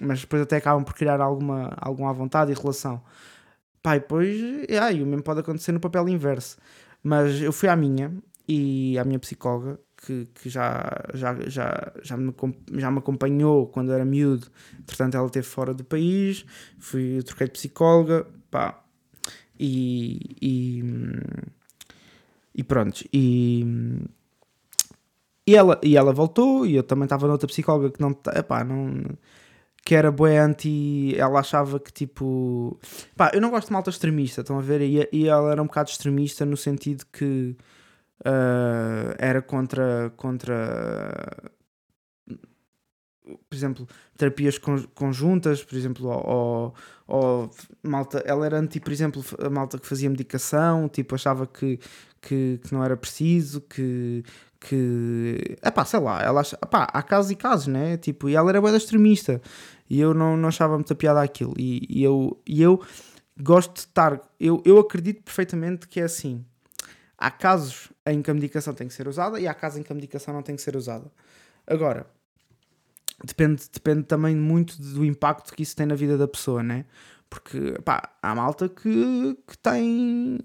mas 0.00 0.20
depois 0.20 0.42
até 0.42 0.56
acabam 0.56 0.84
por 0.84 0.94
criar 0.94 1.20
alguma, 1.20 1.72
alguma 1.76 2.12
vontade 2.12 2.52
e 2.52 2.54
relação. 2.54 3.02
E 3.84 3.90
depois, 3.94 4.36
ah, 4.80 4.92
e 4.92 5.02
o 5.02 5.06
mesmo 5.06 5.22
pode 5.22 5.40
acontecer 5.40 5.72
no 5.72 5.80
papel 5.80 6.08
inverso. 6.08 6.56
Mas 7.02 7.40
eu 7.40 7.52
fui 7.52 7.68
à 7.68 7.74
minha 7.74 8.12
e 8.46 8.96
à 8.98 9.04
minha 9.04 9.18
psicóloga, 9.18 9.80
que, 10.04 10.28
que 10.34 10.48
já, 10.48 10.90
já, 11.14 11.36
já, 11.46 11.92
já, 12.02 12.16
me, 12.16 12.34
já 12.74 12.90
me 12.90 12.98
acompanhou 12.98 13.66
quando 13.68 13.92
era 13.92 14.04
miúdo, 14.04 14.48
entretanto 14.78 15.16
ela 15.16 15.26
esteve 15.26 15.46
fora 15.46 15.72
do 15.72 15.84
país, 15.84 16.44
fui, 16.78 17.22
troquei 17.22 17.46
de 17.46 17.52
psicóloga, 17.52 18.26
pá, 18.50 18.82
e, 19.58 20.36
e, 20.40 20.82
e 22.54 22.64
pronto, 22.64 23.04
e, 23.12 23.64
e, 25.46 25.54
ela, 25.54 25.80
e 25.82 25.96
ela 25.96 26.12
voltou, 26.12 26.66
e 26.66 26.74
eu 26.74 26.82
também 26.82 27.04
estava 27.04 27.28
noutra 27.28 27.46
psicóloga 27.46 27.90
que 27.90 28.00
não, 28.00 28.10
epá, 28.34 28.64
não 28.64 29.04
que 29.84 29.94
era 29.94 30.10
boa 30.10 30.30
anti. 30.30 31.14
Ela 31.16 31.40
achava 31.40 31.80
que 31.80 31.92
tipo. 31.92 32.78
Pá, 33.16 33.30
eu 33.34 33.40
não 33.40 33.50
gosto 33.50 33.66
de 33.68 33.72
malta 33.72 33.90
extremista, 33.90 34.40
estão 34.40 34.58
a 34.58 34.62
ver? 34.62 34.80
E, 34.80 35.08
e 35.12 35.28
ela 35.28 35.50
era 35.52 35.62
um 35.62 35.66
bocado 35.66 35.90
extremista 35.90 36.46
no 36.46 36.56
sentido 36.56 37.04
que 37.12 37.56
uh, 38.26 39.14
era 39.18 39.42
contra. 39.42 40.12
contra 40.16 41.52
por 43.48 43.54
exemplo, 43.54 43.88
terapias 44.16 44.58
conjuntas, 44.94 45.62
por 45.62 45.76
exemplo, 45.76 46.08
ou, 46.08 46.74
ou, 47.06 47.50
malta, 47.82 48.22
ela 48.26 48.44
era 48.44 48.58
anti, 48.58 48.80
por 48.80 48.92
exemplo, 48.92 49.24
a 49.38 49.48
malta 49.48 49.78
que 49.78 49.86
fazia 49.86 50.10
medicação, 50.10 50.88
tipo, 50.88 51.14
achava 51.14 51.46
que, 51.46 51.78
que, 52.20 52.60
que 52.62 52.74
não 52.74 52.84
era 52.84 52.96
preciso, 52.96 53.60
que, 53.60 54.24
que, 54.60 55.56
epá, 55.64 55.84
sei 55.84 56.00
lá, 56.00 56.20
ela 56.22 56.40
acha, 56.40 56.58
epá, 56.62 56.84
há 56.92 57.02
casos 57.02 57.30
e 57.30 57.36
casos, 57.36 57.68
né? 57.68 57.96
Tipo, 57.96 58.28
e 58.28 58.34
ela 58.34 58.50
era 58.50 58.60
boa 58.60 58.76
extremista 58.76 59.40
e 59.88 60.00
eu 60.00 60.12
não, 60.14 60.36
não 60.36 60.48
achava 60.48 60.74
muita 60.74 60.94
piada 60.94 61.22
aquilo. 61.22 61.54
E, 61.58 61.86
e, 61.88 62.02
eu, 62.02 62.40
e 62.46 62.60
eu 62.60 62.82
gosto 63.40 63.74
de 63.74 63.80
estar, 63.80 64.20
eu, 64.38 64.62
eu 64.64 64.78
acredito 64.78 65.22
perfeitamente 65.22 65.86
que 65.88 66.00
é 66.00 66.04
assim 66.04 66.44
há 67.22 67.30
casos 67.30 67.92
em 68.04 68.20
que 68.20 68.30
a 68.30 68.34
medicação 68.34 68.74
tem 68.74 68.88
que 68.88 68.94
ser 68.94 69.06
usada 69.06 69.38
e 69.38 69.46
há 69.46 69.54
casos 69.54 69.78
em 69.78 69.82
que 69.84 69.92
a 69.92 69.94
medicação 69.94 70.34
não 70.34 70.42
tem 70.42 70.56
que 70.56 70.62
ser 70.62 70.74
usada. 70.74 71.10
Agora, 71.64 72.04
depende, 73.24 73.62
depende 73.72 74.02
também 74.02 74.34
muito 74.34 74.80
do 74.82 75.04
impacto 75.04 75.54
que 75.54 75.62
isso 75.62 75.76
tem 75.76 75.86
na 75.86 75.94
vida 75.94 76.18
da 76.18 76.26
pessoa, 76.26 76.64
né? 76.64 76.84
Porque, 77.30 77.78
pá, 77.84 78.10
há 78.20 78.34
malta 78.34 78.68
que, 78.68 79.38
que 79.46 79.56
tem 79.56 80.40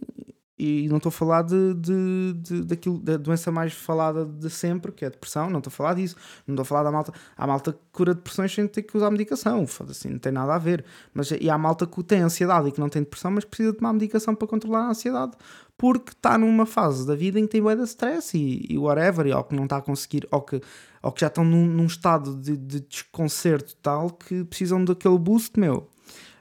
e 0.60 0.88
não 0.90 0.98
estou 0.98 1.10
a 1.10 1.12
falar 1.12 1.44
de, 1.44 1.76
de, 1.76 2.34
de, 2.34 2.64
daquilo, 2.64 2.98
da 2.98 3.16
doença 3.16 3.52
mais 3.52 3.74
falada 3.74 4.26
de 4.26 4.50
sempre, 4.50 4.92
que 4.92 5.06
é 5.06 5.08
a 5.08 5.12
depressão, 5.12 5.52
não 5.52 5.60
estou 5.60 5.70
a 5.70 5.74
falar 5.74 5.94
disso. 5.94 6.16
Não 6.48 6.56
estou 6.56 6.64
a 6.64 6.66
falar 6.66 6.84
da 6.84 6.92
malta. 6.92 7.14
Há 7.38 7.46
malta 7.46 7.74
que 7.74 7.80
cura 7.92 8.16
depressões 8.16 8.54
sem 8.54 8.68
ter 8.68 8.82
que 8.82 8.98
usar 8.98 9.12
medicação, 9.12 9.68
foda-se, 9.68 10.10
não 10.10 10.18
tem 10.18 10.32
nada 10.32 10.56
a 10.56 10.58
ver. 10.58 10.84
Mas, 11.14 11.30
e 11.30 11.48
há 11.48 11.58
malta 11.60 11.86
que 11.86 12.04
tem 12.04 12.22
ansiedade 12.22 12.70
e 12.70 12.72
que 12.72 12.80
não 12.80 12.90
tem 12.90 13.04
depressão, 13.04 13.30
mas 13.30 13.46
precisa 13.46 13.72
tomar 13.72 13.94
medicação 13.94 14.34
para 14.34 14.48
controlar 14.48 14.86
a 14.86 14.90
ansiedade, 14.90 15.34
porque 15.78 16.12
está 16.12 16.38
numa 16.38 16.66
fase 16.66 17.06
da 17.06 17.16
vida 17.16 17.40
em 17.40 17.44
que 17.44 17.52
tem 17.52 17.62
bué 17.62 17.76
de 17.76 17.84
stress 17.84 18.36
e, 18.38 18.66
e 18.70 18.78
whatever, 18.78 19.28
e, 19.28 19.34
ou 19.34 19.44
que 19.44 19.56
não 19.56 19.66
está 19.66 19.78
a 19.78 19.82
conseguir, 19.82 20.28
ou 20.32 20.42
que, 20.42 20.62
ou 21.04 21.12
que 21.12 21.22
já 21.22 21.28
estão 21.28 21.44
num, 21.44 21.66
num 21.66 21.86
estado 21.86 22.36
de, 22.36 22.58
de 22.58 22.80
desconcerto 22.82 23.76
tal 23.78 24.10
que 24.10 24.44
precisam 24.46 24.84
daquele 24.84 25.18
boost, 25.18 25.60
meu. 25.60 25.88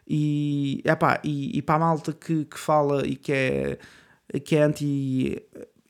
E, 0.08 0.82
epá, 0.84 1.20
e, 1.24 1.58
e 1.58 1.62
para 1.62 1.74
a 1.74 1.78
malta 1.78 2.12
que, 2.12 2.44
que 2.44 2.58
fala 2.58 3.06
e 3.06 3.16
que 3.16 3.32
é 3.32 3.78
que 4.40 4.56
é 4.56 4.62
anti. 4.62 5.42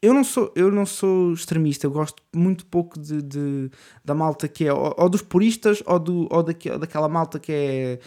Eu 0.02 0.12
não 0.12 0.22
sou, 0.22 0.52
eu 0.54 0.70
não 0.70 0.84
sou 0.84 1.32
extremista, 1.32 1.86
eu 1.86 1.90
gosto 1.90 2.22
muito 2.34 2.66
pouco 2.66 2.98
de, 2.98 3.22
de 3.22 3.70
da 4.04 4.14
malta 4.14 4.46
que 4.46 4.66
é 4.66 4.72
ou, 4.72 4.94
ou, 4.96 5.08
dos 5.08 5.22
puristas 5.22 5.82
ou, 5.86 5.98
do, 5.98 6.28
ou 6.30 6.42
daque, 6.42 6.70
daquela 6.78 7.08
malta 7.08 7.38
que 7.38 7.52
é. 7.52 7.98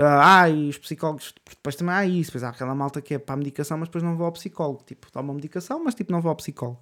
Ah, 0.00 0.48
os 0.48 0.78
psicólogos, 0.78 1.34
depois 1.48 1.74
também 1.74 1.94
há 1.94 2.06
isso, 2.06 2.30
depois 2.30 2.44
há 2.44 2.50
aquela 2.50 2.74
malta 2.74 3.00
que 3.00 3.14
é 3.14 3.18
para 3.18 3.34
a 3.34 3.36
medicação, 3.36 3.78
mas 3.78 3.88
depois 3.88 4.04
não 4.04 4.16
vou 4.16 4.26
ao 4.26 4.32
psicólogo. 4.32 4.84
Tipo, 4.84 5.10
toma 5.10 5.34
medicação, 5.34 5.82
mas 5.82 5.94
tipo, 5.94 6.12
não 6.12 6.20
vou 6.20 6.30
ao 6.30 6.36
psicólogo. 6.36 6.80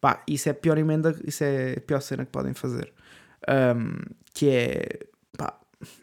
Pá, 0.00 0.22
isso 0.26 0.48
é 0.48 0.52
a 0.52 0.54
pior 0.54 0.78
emenda, 0.78 1.16
isso 1.24 1.44
é 1.44 1.74
a 1.76 1.80
pior 1.80 2.00
cena 2.00 2.24
que 2.24 2.32
podem 2.32 2.54
fazer. 2.54 2.92
Um, 3.48 3.96
que 4.32 4.48
é, 4.48 5.06
pá, 5.36 5.58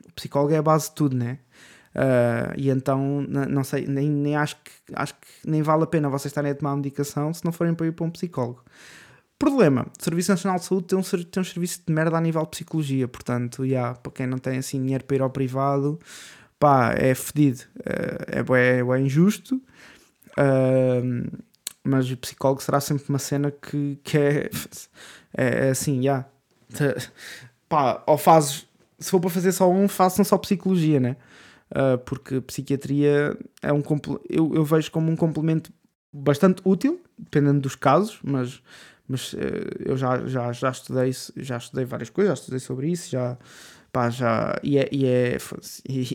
o 0.08 0.12
psicólogo 0.14 0.54
é 0.54 0.58
a 0.58 0.62
base 0.62 0.90
de 0.90 0.96
tudo, 0.96 1.16
né? 1.16 1.40
Uh, 1.96 2.52
e 2.58 2.70
então, 2.70 3.22
não 3.22 3.64
sei, 3.64 3.88
nem, 3.88 4.10
nem 4.10 4.36
acho, 4.36 4.58
que, 4.58 4.72
acho 4.94 5.14
que 5.16 5.50
nem 5.50 5.62
vale 5.62 5.84
a 5.84 5.88
pena 5.88 6.10
vocês 6.10 6.30
estarem 6.30 6.52
a 6.52 6.56
tomar 6.56 6.76
medicação 6.76 7.34
se 7.34 7.44
não 7.46 7.54
forem 7.54 7.74
para 7.74 7.88
ir 7.88 7.94
para 7.94 8.06
um 8.06 8.12
psicólogo. 8.12 8.64
Problema: 9.40 9.88
o 9.98 10.04
Serviço 10.04 10.32
Nacional 10.32 10.60
de 10.60 10.66
Saúde 10.66 10.88
tem 10.88 10.98
um, 10.98 11.02
tem 11.02 11.42
um 11.42 11.44
serviço 11.44 11.82
de 11.86 11.94
merda 11.94 12.18
a 12.18 12.22
nível 12.22 12.42
de 12.44 12.50
psicologia, 12.50 13.08
portanto, 13.08 13.66
yeah, 13.66 13.96
para 13.96 14.12
quem 14.12 14.28
não 14.28 14.38
tem 14.38 14.58
assim 14.58 14.82
dinheiro 14.82 15.06
para 15.06 15.16
ir 15.16 15.22
ao 15.22 15.30
privado, 15.30 16.00
pá, 16.60 16.94
é 16.94 17.14
fedido, 17.14 17.64
uh, 17.80 18.54
é, 18.54 18.78
é, 18.78 18.80
é 18.80 19.02
injusto. 19.02 19.62
Uh, 20.38 21.44
mas 21.84 22.10
o 22.10 22.18
psicólogo 22.18 22.62
será 22.62 22.80
sempre 22.80 23.06
uma 23.10 23.20
cena 23.20 23.52
que, 23.52 24.00
que 24.04 24.18
é, 24.18 24.50
é, 25.38 25.68
é 25.68 25.70
assim, 25.70 26.02
já. 26.02 26.26
Yeah. 26.80 27.02
Pá, 27.70 28.04
ou 28.08 28.18
fazes, 28.18 28.68
se 29.00 29.12
for 29.12 29.20
para 29.20 29.30
fazer 29.30 29.52
só 29.52 29.70
um, 29.70 29.88
façam 29.88 30.26
só 30.26 30.38
psicologia, 30.38 31.00
né? 31.00 31.16
uh, 31.72 31.98
porque 32.00 32.42
psiquiatria 32.42 33.38
é 33.62 33.74
um 33.74 33.82
eu, 34.30 34.54
eu 34.54 34.64
vejo 34.64 34.92
como 34.92 35.12
um 35.12 35.16
complemento 35.16 35.72
bastante 36.12 36.62
útil, 36.64 37.02
dependendo 37.18 37.62
dos 37.62 37.76
casos, 37.76 38.20
mas, 38.24 38.62
mas 39.08 39.34
uh, 39.34 39.38
eu 39.80 39.98
já, 39.98 40.26
já, 40.28 40.52
já 40.52 40.70
estudei 40.70 41.12
já 41.38 41.58
estudei 41.58 41.86
várias 41.86 42.10
coisas, 42.10 42.38
já 42.38 42.42
estudei 42.42 42.60
sobre 42.60 42.90
isso, 42.90 43.10
já, 43.10 43.38
pá, 43.96 44.10
já 44.10 44.60
e, 44.62 44.78
é, 44.78 44.90
e, 44.92 45.06
é, 45.06 45.38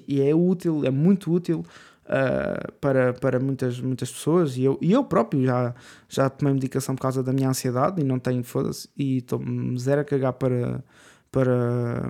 e 0.06 0.20
é 0.20 0.34
útil, 0.34 0.84
é 0.84 0.90
muito 0.90 1.32
útil 1.32 1.64
uh, 2.04 2.72
para, 2.72 3.14
para 3.14 3.40
muitas, 3.40 3.80
muitas 3.80 4.12
pessoas 4.12 4.58
e 4.58 4.64
eu, 4.64 4.78
e 4.82 4.92
eu 4.92 5.02
próprio 5.02 5.46
já, 5.46 5.74
já 6.06 6.28
tomei 6.28 6.52
medicação 6.52 6.94
por 6.94 7.00
causa 7.00 7.22
da 7.22 7.32
minha 7.32 7.48
ansiedade 7.48 8.02
e 8.02 8.04
não 8.04 8.18
tenho, 8.18 8.44
foda-se, 8.44 8.86
e 8.94 9.16
estou-me 9.16 9.78
zero 9.78 10.02
a 10.02 10.04
cagar 10.04 10.34
para, 10.34 10.84
para 11.32 12.02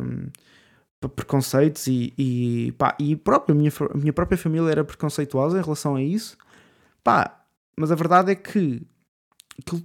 preconceitos 1.15 1.87
e, 1.87 2.13
e, 2.19 2.73
pá, 2.73 2.97
e 2.99 3.15
próprio, 3.15 3.55
a, 3.55 3.59
minha, 3.59 3.71
a 3.95 3.97
minha 3.97 4.13
própria 4.13 4.37
família 4.37 4.73
era 4.73 4.83
preconceituosa 4.83 5.57
em 5.57 5.63
relação 5.63 5.95
a 5.95 6.03
isso. 6.03 6.37
Pá, 7.05 7.45
mas 7.77 7.93
a 7.93 7.95
verdade 7.95 8.33
é 8.33 8.35
que, 8.35 8.83
que 9.65 9.77
uh, 9.77 9.81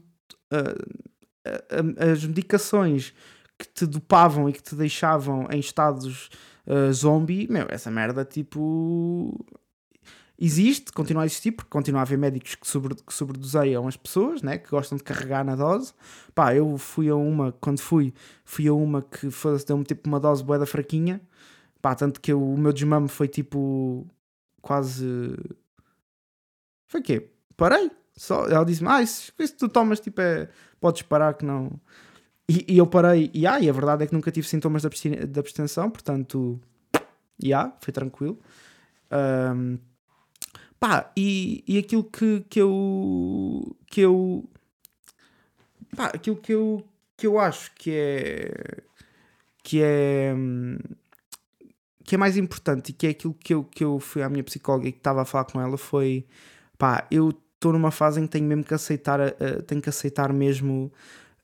uh, 0.51 2.12
as 2.12 2.25
medicações 2.25 3.13
que 3.58 3.68
te 3.68 3.86
dopavam 3.86 4.50
e 4.50 4.54
que 4.54 4.62
te 4.62 4.76
deixavam 4.76 5.48
em 5.52 5.60
estados 5.60 6.30
uh, 6.68 6.92
zombie, 6.94 7.48
meu, 7.50 7.66
essa 7.70 7.90
merda 7.90 8.26
tipo 8.26 9.46
existe, 10.38 10.92
continua 10.92 11.24
a 11.24 11.26
existir, 11.26 11.52
porque 11.52 11.70
continua 11.70 12.02
a 12.02 12.04
haver 12.04 12.18
médicos 12.18 12.56
que, 12.56 12.68
sobre, 12.68 12.96
que 12.96 13.14
sobredoseiam 13.14 13.88
as 13.88 13.96
pessoas, 13.96 14.42
né? 14.42 14.58
que 14.58 14.70
gostam 14.70 14.98
de 14.98 15.04
carregar 15.04 15.44
na 15.46 15.56
dose. 15.56 15.94
Pá, 16.34 16.54
eu 16.54 16.78
fui 16.78 17.10
a 17.10 17.16
uma, 17.16 17.52
quando 17.54 17.80
fui, 17.80 18.14
fui 18.44 18.68
a 18.68 18.74
uma 18.74 19.02
que 19.02 19.30
deu-me 19.66 19.84
tipo 19.84 20.08
uma 20.08 20.20
dose 20.20 20.44
boeda 20.44 20.66
fraquinha. 20.66 21.22
Pá, 21.82 21.96
tanto 21.96 22.20
que 22.20 22.32
eu, 22.32 22.44
o 22.44 22.58
meu 22.58 22.74
desmame 22.74 23.08
foi 23.08 23.28
tipo 23.28 24.06
quase. 24.62 25.38
Foi 26.88 27.02
quê? 27.02 27.30
Parei. 27.56 27.92
Só, 28.18 28.46
ela 28.48 28.66
disse-me: 28.66 28.90
Ah, 28.90 29.02
isso, 29.02 29.32
isso 29.38 29.56
tu 29.56 29.70
tomas, 29.70 30.00
tipo, 30.00 30.20
é, 30.22 30.50
podes 30.80 31.04
parar 31.04 31.34
que 31.36 31.46
não. 31.46 31.72
E, 32.48 32.74
e 32.74 32.78
eu 32.78 32.86
parei, 32.86 33.32
e, 33.34 33.48
ah, 33.48 33.60
e 33.60 33.70
a 33.70 33.74
verdade 33.74 34.04
é 34.04 34.08
que 34.08 34.14
nunca 34.14 34.32
tive 34.32 34.48
sintomas 34.48 34.84
de 34.84 35.40
abstenção, 35.40 35.90
portanto, 35.90 36.60
já, 36.94 37.02
yeah, 37.44 37.78
foi 37.82 37.92
tranquilo. 37.92 38.40
Um, 39.12 39.78
Pá, 40.80 41.12
e, 41.18 41.64
e 41.68 41.78
aquilo 41.78 42.04
que, 42.04 42.46
que 42.50 42.62
eu. 42.62 43.75
que 43.88 44.02
eu. 44.02 44.48
Pá, 45.96 46.08
aquilo 46.14 46.36
que 46.36 46.54
eu, 46.54 46.86
que 47.18 47.25
eu 47.25 47.40
acho 47.40 47.74
que 47.74 47.92
é. 47.92 48.84
que 49.64 49.82
é. 49.82 50.34
que 52.04 52.16
é 52.16 52.18
mais 52.18 52.38
importante 52.38 52.90
e 52.90 52.94
que 52.94 53.08
é 53.08 53.10
aquilo 53.12 53.34
que 53.34 53.54
eu, 53.54 53.64
que 53.64 53.84
eu 53.84 54.00
fui 54.00 54.22
à 54.22 54.30
minha 54.30 54.44
psicóloga 54.44 54.88
e 54.88 54.92
que 54.92 55.00
estava 55.00 55.22
a 55.22 55.25
falar 55.25 55.46
com 55.46 55.60
ela 55.60 55.78
foi. 55.78 56.25
pá, 56.78 57.08
eu 57.10 57.30
estou 57.30 57.74
numa 57.74 57.92
fase 57.92 58.20
em 58.20 58.25
que 58.25 58.34
tenho 58.34 58.46
mesmo 58.46 58.64
que 58.64 58.74
aceitar. 58.74 59.20
Uh, 59.20 59.64
tenho 59.66 59.82
que 59.82 59.90
aceitar 59.90 60.32
mesmo. 60.34 60.92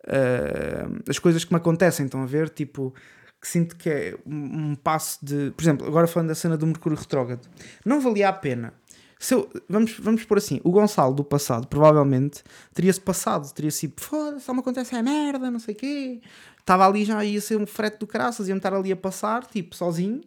Uh, 0.03 1.03
as 1.09 1.19
coisas 1.19 1.43
que 1.43 1.53
me 1.53 1.57
acontecem, 1.57 2.05
estão 2.05 2.23
a 2.23 2.25
ver? 2.25 2.49
Tipo, 2.49 2.93
que 3.39 3.47
sinto 3.47 3.75
que 3.75 3.89
é 3.89 4.17
um, 4.25 4.71
um 4.71 4.75
passo 4.75 5.19
de. 5.23 5.51
Por 5.51 5.63
exemplo, 5.63 5.87
agora 5.87 6.07
falando 6.07 6.29
da 6.29 6.35
cena 6.35 6.57
do 6.57 6.65
Mercúrio 6.65 6.97
Retrógrado, 6.97 7.47
não 7.85 8.01
valia 8.01 8.29
a 8.29 8.33
pena 8.33 8.73
se 9.21 9.35
eu, 9.35 9.47
vamos, 9.69 9.99
vamos 9.99 10.23
por 10.23 10.39
assim, 10.39 10.59
o 10.63 10.71
Gonçalo 10.71 11.13
do 11.13 11.23
passado 11.23 11.67
provavelmente 11.67 12.43
teria-se 12.73 12.99
passado, 12.99 13.53
teria 13.53 13.69
sido 13.69 13.93
foda-se, 14.01 14.43
só 14.43 14.51
me 14.51 14.61
acontece 14.61 14.95
a 14.95 15.03
merda, 15.03 15.51
não 15.51 15.59
sei 15.59 15.75
o 15.75 15.77
quê. 15.77 16.21
Estava 16.59 16.87
ali 16.87 17.05
já, 17.05 17.23
ia 17.23 17.39
ser 17.39 17.55
um 17.55 17.67
frete 17.67 17.99
do 17.99 18.07
caraças, 18.07 18.47
ia-me 18.47 18.57
estar 18.57 18.73
ali 18.73 18.91
a 18.91 18.95
passar, 18.95 19.45
tipo, 19.45 19.75
sozinho, 19.75 20.21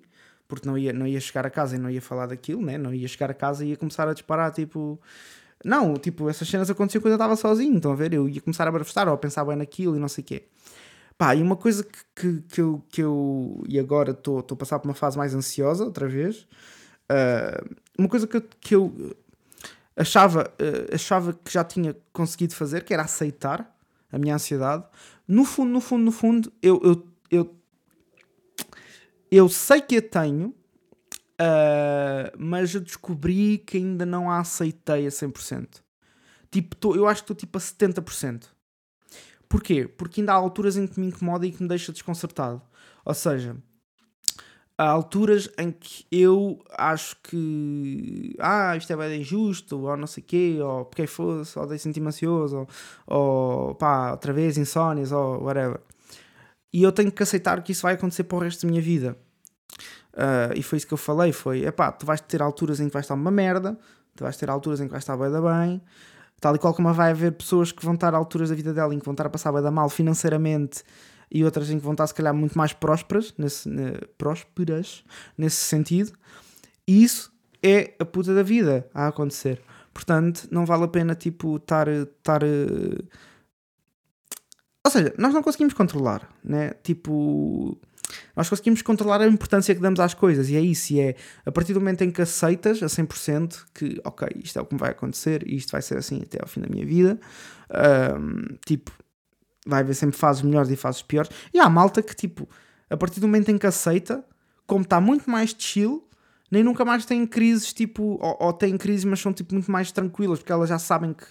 porque 0.47 0.69
não 0.69 0.79
ia, 0.79 0.93
não 0.93 1.09
ia 1.09 1.19
chegar 1.19 1.45
a 1.45 1.51
casa 1.51 1.75
e 1.75 1.79
não 1.79 1.91
ia 1.91 2.01
falar 2.01 2.27
daquilo, 2.27 2.63
né? 2.63 2.79
Não 2.79 2.95
ia 2.95 3.09
chegar 3.09 3.33
a 3.33 3.35
casa 3.35 3.65
e 3.65 3.71
ia 3.71 3.77
começar 3.77 4.09
a 4.09 4.13
disparar, 4.13 4.53
tipo. 4.53 5.01
Não, 5.65 5.95
tipo, 5.95 6.29
essas 6.29 6.47
cenas 6.49 6.69
aconteciam 6.69 7.01
quando 7.01 7.13
eu 7.13 7.17
estava 7.17 7.37
sozinho, 7.37 7.77
estão 7.77 7.93
a 7.93 7.95
ver? 7.95 8.13
Eu 8.13 8.29
ia 8.29 8.41
começar 8.41 8.69
a 8.69 8.71
brafestar 8.71 9.09
ou 9.09 9.15
a 9.15 9.19
pensar 9.19 9.45
bem 9.45 9.57
naquilo 9.57 9.97
e 9.97 9.99
não 9.99 10.09
sei 10.09 10.23
o 10.23 10.27
quê. 10.27 10.45
Pá, 11.17 11.35
e 11.35 11.43
uma 11.43 11.57
coisa 11.57 11.85
que, 11.85 11.99
que, 12.15 12.43
que, 12.43 12.61
eu, 12.61 12.83
que 12.91 13.03
eu. 13.03 13.63
E 13.69 13.79
agora 13.79 14.11
estou 14.11 14.39
a 14.39 14.57
passar 14.57 14.79
por 14.79 14.89
uma 14.89 14.95
fase 14.95 15.17
mais 15.17 15.35
ansiosa, 15.35 15.85
outra 15.85 16.09
vez. 16.09 16.47
Uh, 17.11 17.77
uma 17.99 18.09
coisa 18.09 18.27
que 18.27 18.37
eu, 18.37 18.43
que 18.61 18.75
eu 18.75 19.17
achava, 19.97 20.53
uh, 20.61 20.95
achava 20.95 21.33
que 21.33 21.53
já 21.53 21.63
tinha 21.65 21.97
conseguido 22.13 22.55
fazer, 22.55 22.85
que 22.85 22.93
era 22.93 23.05
aceitar 23.05 23.75
a 24.11 24.19
minha 24.19 24.35
ansiedade. 24.35 24.85
No 25.27 25.45
fundo, 25.45 25.71
no 25.71 25.81
fundo, 25.81 26.05
no 26.05 26.13
fundo, 26.13 26.53
eu, 26.61 26.81
eu, 26.83 27.07
eu, 27.31 27.55
eu 29.31 29.49
sei 29.49 29.81
que 29.81 29.97
a 29.97 30.03
tenho, 30.03 30.55
uh, 31.41 32.31
mas 32.39 32.75
eu 32.75 32.81
descobri 32.81 33.59
que 33.59 33.79
ainda 33.79 34.07
não 34.07 34.31
a 34.31 34.39
aceitei 34.39 35.07
a 35.07 35.11
100%. 35.11 35.83
Tipo, 36.51 36.77
tô, 36.77 36.95
eu 36.95 37.07
acho 37.07 37.23
que 37.23 37.33
estou 37.33 37.37
tipo 37.37 37.59
a 37.59 37.61
70%. 37.61 38.45
Porquê? 39.49 39.87
Porque 39.87 40.21
ainda 40.21 40.33
há 40.33 40.37
alturas 40.37 40.77
em 40.77 40.87
que 40.87 40.99
me 40.99 41.09
incomoda 41.09 41.47
e 41.47 41.53
que 41.53 41.63
me 41.63 41.69
deixa 41.69 41.93
desconcertado. 41.93 42.63
Ou 43.05 43.15
seja, 43.15 43.57
há 44.79 44.89
alturas 44.89 45.49
em 45.59 45.71
que 45.71 46.07
eu 46.11 46.63
acho 46.71 47.17
que 47.23 48.35
ah, 48.39 48.77
isto 48.77 48.93
é 48.93 48.97
bem 48.97 49.21
injusto, 49.21 49.81
ou 49.81 49.97
não 49.97 50.07
sei 50.07 50.23
o 50.23 50.27
quê, 50.27 50.59
ou 50.61 50.85
porque 50.85 51.07
fosse, 51.07 51.59
ou 51.59 51.67
dei 51.67 51.79
sentir-me 51.79 52.09
ansioso, 52.09 52.67
ou, 53.07 53.69
ou 53.69 53.75
pá, 53.75 54.13
outra 54.13 54.33
vez 54.33 54.59
insónias, 54.59 55.13
ou 55.13 55.43
whatever. 55.43 55.81
E 56.73 56.83
eu 56.83 56.93
tenho 56.93 57.13
que 57.13 57.23
aceitar 57.23 57.63
que 57.63 57.73
isso 57.73 57.83
vai 57.83 57.95
acontecer 57.95 58.25
para 58.25 58.37
o 58.37 58.41
resto 58.41 58.63
da 58.67 58.71
minha 58.71 58.83
vida. 58.83 59.17
Uh, 60.15 60.55
e 60.55 60.63
foi 60.63 60.79
isso 60.79 60.87
que 60.87 60.95
eu 60.95 60.99
falei: 60.99 61.33
foi, 61.33 61.65
é 61.65 61.71
pá, 61.73 61.91
tu 61.91 62.07
vais 62.07 62.21
ter 62.21 62.41
alturas 62.41 62.81
em 62.81 62.87
que 62.87 62.93
vais 62.93 63.05
estar 63.05 63.15
uma 63.15 63.31
merda, 63.31 63.77
tu 64.15 64.23
vais 64.23 64.37
ter 64.37 64.49
alturas 64.49 64.81
em 64.81 64.85
que 64.85 64.93
vais 64.93 65.03
estar 65.03 65.17
bem 65.17 65.31
da 65.31 65.41
bem, 65.41 65.83
tal 66.41 66.55
e 66.55 66.59
qual 66.59 66.73
como 66.73 66.93
vai 66.93 67.11
haver 67.11 67.33
pessoas 67.33 67.73
que 67.73 67.85
vão 67.85 67.95
estar 67.95 68.15
a 68.15 68.17
alturas 68.17 68.51
da 68.51 68.55
vida 68.55 68.73
dela 68.73 68.95
em 68.95 68.99
que 68.99 69.05
vão 69.05 69.13
estar 69.13 69.27
a 69.27 69.31
passar 69.31 69.53
bem 69.53 69.63
da 69.63 69.71
mal 69.71 69.89
financeiramente 69.89 70.85
e 71.31 71.45
outras 71.45 71.69
em 71.69 71.79
que 71.79 71.85
vão 71.85 71.93
estar 71.93 72.07
se 72.07 72.15
calhar 72.15 72.33
muito 72.33 72.57
mais 72.57 72.73
prósperas 72.73 73.35
nesse, 73.37 73.69
ne, 73.69 73.93
prósperas 74.17 75.05
nesse 75.37 75.57
sentido. 75.57 76.13
E 76.87 77.03
isso 77.03 77.33
é 77.63 77.95
a 77.99 78.05
puta 78.05 78.35
da 78.35 78.43
vida 78.43 78.89
a 78.95 79.09
acontecer. 79.09 79.61
Portanto, 79.93 80.47
não 80.51 80.65
vale 80.65 80.85
a 80.85 80.89
pena 80.89 81.15
tipo 81.15 81.57
estar 81.57 81.89
estar 81.89 82.43
ou 84.85 84.91
seja, 84.91 85.15
nós 85.17 85.33
não 85.33 85.43
conseguimos 85.43 85.73
controlar, 85.73 86.29
né? 86.45 86.73
Tipo, 86.83 87.79
nós 88.37 88.49
conseguimos 88.49 88.83
controlar 88.83 89.21
a 89.21 89.27
importância 89.27 89.75
que 89.75 89.81
damos 89.81 90.01
às 90.01 90.15
coisas 90.15 90.49
e 90.49 90.57
é 90.57 90.61
isso, 90.61 90.93
e 90.93 91.01
é 91.01 91.17
a 91.45 91.53
partir 91.53 91.73
do 91.73 91.81
momento 91.81 92.03
em 92.03 92.11
que 92.11 92.23
aceitas 92.23 92.83
a 92.83 92.87
100% 92.87 93.65
que, 93.75 94.01
ok, 94.05 94.29
isto 94.43 94.59
é 94.59 94.63
o 94.63 94.67
que 94.67 94.77
vai 94.77 94.91
acontecer 94.91 95.47
e 95.47 95.57
isto 95.57 95.73
vai 95.73 95.83
ser 95.83 95.99
assim 95.99 96.23
até 96.23 96.39
ao 96.41 96.49
fim 96.49 96.61
da 96.61 96.69
minha 96.69 96.85
vida, 96.85 97.19
um, 98.21 98.57
tipo, 98.67 98.91
vai 99.67 99.81
haver 99.81 99.95
sempre 99.95 100.17
fases 100.17 100.43
melhores 100.43 100.71
e 100.71 100.77
fases 100.77 101.03
piores. 101.03 101.31
E 101.53 101.59
há 101.59 101.69
malta 101.69 102.03
que, 102.03 102.15
tipo, 102.15 102.49
a 102.89 102.97
partir 102.97 103.21
do 103.21 103.27
momento 103.27 103.51
em 103.51 103.59
que 103.59 103.67
aceita, 103.67 104.25
como 104.67 104.83
está 104.83 105.01
muito 105.01 105.31
mais 105.31 105.55
chill, 105.57 106.07
nem 106.51 106.63
nunca 106.63 106.85
mais 106.85 107.05
tem 107.05 107.27
crises, 107.27 107.73
tipo, 107.73 108.19
ou, 108.21 108.37
ou 108.41 108.55
crises, 108.79 109.05
mas 109.05 109.21
são, 109.21 109.33
tipo, 109.33 109.55
muito 109.55 109.71
mais 109.71 109.91
tranquilas, 109.91 110.39
porque 110.39 110.53
elas 110.53 110.69
já 110.69 110.79
sabem 110.79 111.13
que. 111.13 111.25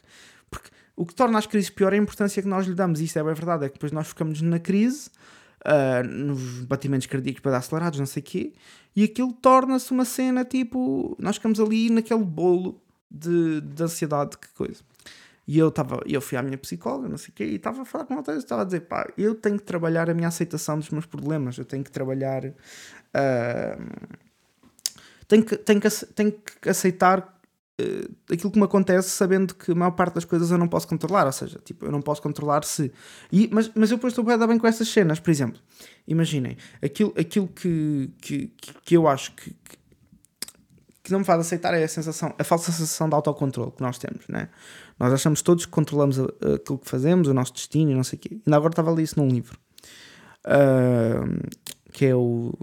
Porque 0.49 0.69
o 0.95 1.05
que 1.05 1.15
torna 1.15 1.39
as 1.39 1.47
crises 1.47 1.69
pior 1.69 1.93
é 1.93 1.95
a 1.95 1.99
importância 1.99 2.41
que 2.41 2.47
nós 2.47 2.67
lhe 2.67 2.75
damos, 2.75 2.99
e 2.99 3.05
isto 3.05 3.17
é 3.17 3.23
bem 3.23 3.33
verdade, 3.33 3.65
é 3.65 3.69
que 3.69 3.75
depois 3.75 3.91
nós 3.91 4.07
ficamos 4.07 4.41
na 4.41 4.59
crise, 4.59 5.09
uh, 5.65 6.07
nos 6.07 6.61
batimentos 6.65 7.07
cardíacos 7.07 7.41
para 7.41 7.51
dar 7.53 7.57
acelerados, 7.59 7.99
não 7.99 8.05
sei 8.05 8.21
o 8.21 8.25
quê, 8.25 8.53
e 8.95 9.03
aquilo 9.03 9.33
torna-se 9.33 9.91
uma 9.91 10.05
cena, 10.05 10.45
tipo, 10.45 11.15
nós 11.19 11.35
ficamos 11.35 11.59
ali 11.59 11.89
naquele 11.89 12.23
bolo 12.23 12.81
de, 13.09 13.61
de 13.61 13.83
ansiedade, 13.83 14.37
que 14.37 14.47
coisa. 14.49 14.81
E 15.45 15.59
eu, 15.59 15.69
tava, 15.69 16.01
eu 16.05 16.21
fui 16.21 16.37
à 16.37 16.41
minha 16.41 16.57
psicóloga, 16.57 17.09
não 17.09 17.17
sei 17.17 17.29
o 17.29 17.33
quê, 17.33 17.45
e 17.45 17.55
estava 17.55 17.81
a 17.81 17.85
falar 17.85 18.05
com 18.05 18.13
ela, 18.13 18.37
estava 18.37 18.61
a 18.61 18.65
dizer, 18.65 18.81
pá, 18.81 19.11
eu 19.17 19.35
tenho 19.35 19.57
que 19.57 19.63
trabalhar 19.63 20.09
a 20.09 20.13
minha 20.13 20.27
aceitação 20.27 20.79
dos 20.79 20.89
meus 20.89 21.05
problemas, 21.05 21.57
eu 21.57 21.65
tenho 21.65 21.83
que 21.83 21.91
trabalhar. 21.91 22.45
Uh, 22.45 22.53
tenho, 25.27 25.43
que, 25.43 25.57
tenho, 25.57 25.81
que, 25.81 25.89
tenho 25.89 26.31
que 26.61 26.69
aceitar 26.69 27.32
uh, 27.81 28.15
aquilo 28.31 28.51
que 28.51 28.57
me 28.57 28.65
acontece, 28.65 29.09
sabendo 29.09 29.53
que 29.55 29.71
a 29.71 29.75
maior 29.75 29.91
parte 29.91 30.15
das 30.15 30.25
coisas 30.25 30.51
eu 30.51 30.57
não 30.57 30.67
posso 30.67 30.87
controlar, 30.87 31.25
ou 31.25 31.31
seja, 31.31 31.59
tipo, 31.63 31.85
eu 31.85 31.91
não 31.91 32.01
posso 32.01 32.21
controlar 32.21 32.63
se. 32.63 32.91
E, 33.31 33.49
mas, 33.51 33.71
mas 33.75 33.91
eu 33.91 33.97
depois 33.97 34.11
estou 34.11 34.23
bem, 34.23 34.37
bem 34.37 34.57
com 34.57 34.67
essas 34.67 34.87
cenas, 34.87 35.19
por 35.19 35.31
exemplo, 35.31 35.59
imaginem, 36.07 36.57
aquilo, 36.81 37.13
aquilo 37.17 37.47
que, 37.47 38.11
que, 38.21 38.51
que 38.83 38.97
eu 38.97 39.07
acho 39.07 39.33
que, 39.33 39.51
que 39.51 39.83
que 41.03 41.11
não 41.11 41.19
me 41.19 41.25
faz 41.25 41.41
aceitar 41.41 41.73
é 41.73 41.83
a 41.83 41.87
sensação, 41.87 42.33
a 42.39 42.43
falsa 42.45 42.71
sensação 42.71 43.09
de 43.09 43.15
autocontrole 43.15 43.71
que 43.71 43.81
nós 43.81 43.97
temos, 43.97 44.25
né? 44.29 44.47
Nós 44.97 45.11
achamos 45.11 45.41
todos 45.41 45.65
que 45.65 45.71
controlamos 45.71 46.17
aquilo 46.17 46.79
que 46.79 46.89
fazemos, 46.89 47.27
o 47.27 47.33
nosso 47.33 47.53
destino 47.53 47.91
e 47.91 47.93
não 47.93 48.05
sei 48.05 48.17
o 48.17 48.21
quê. 48.21 48.39
Ainda 48.45 48.55
agora 48.55 48.71
estava 48.71 48.89
a 48.89 48.93
ler 48.93 49.03
isso 49.03 49.19
num 49.19 49.27
livro. 49.27 49.59
Uh, 50.45 51.41
que 51.91 52.05
é 52.05 52.15
o. 52.15 52.53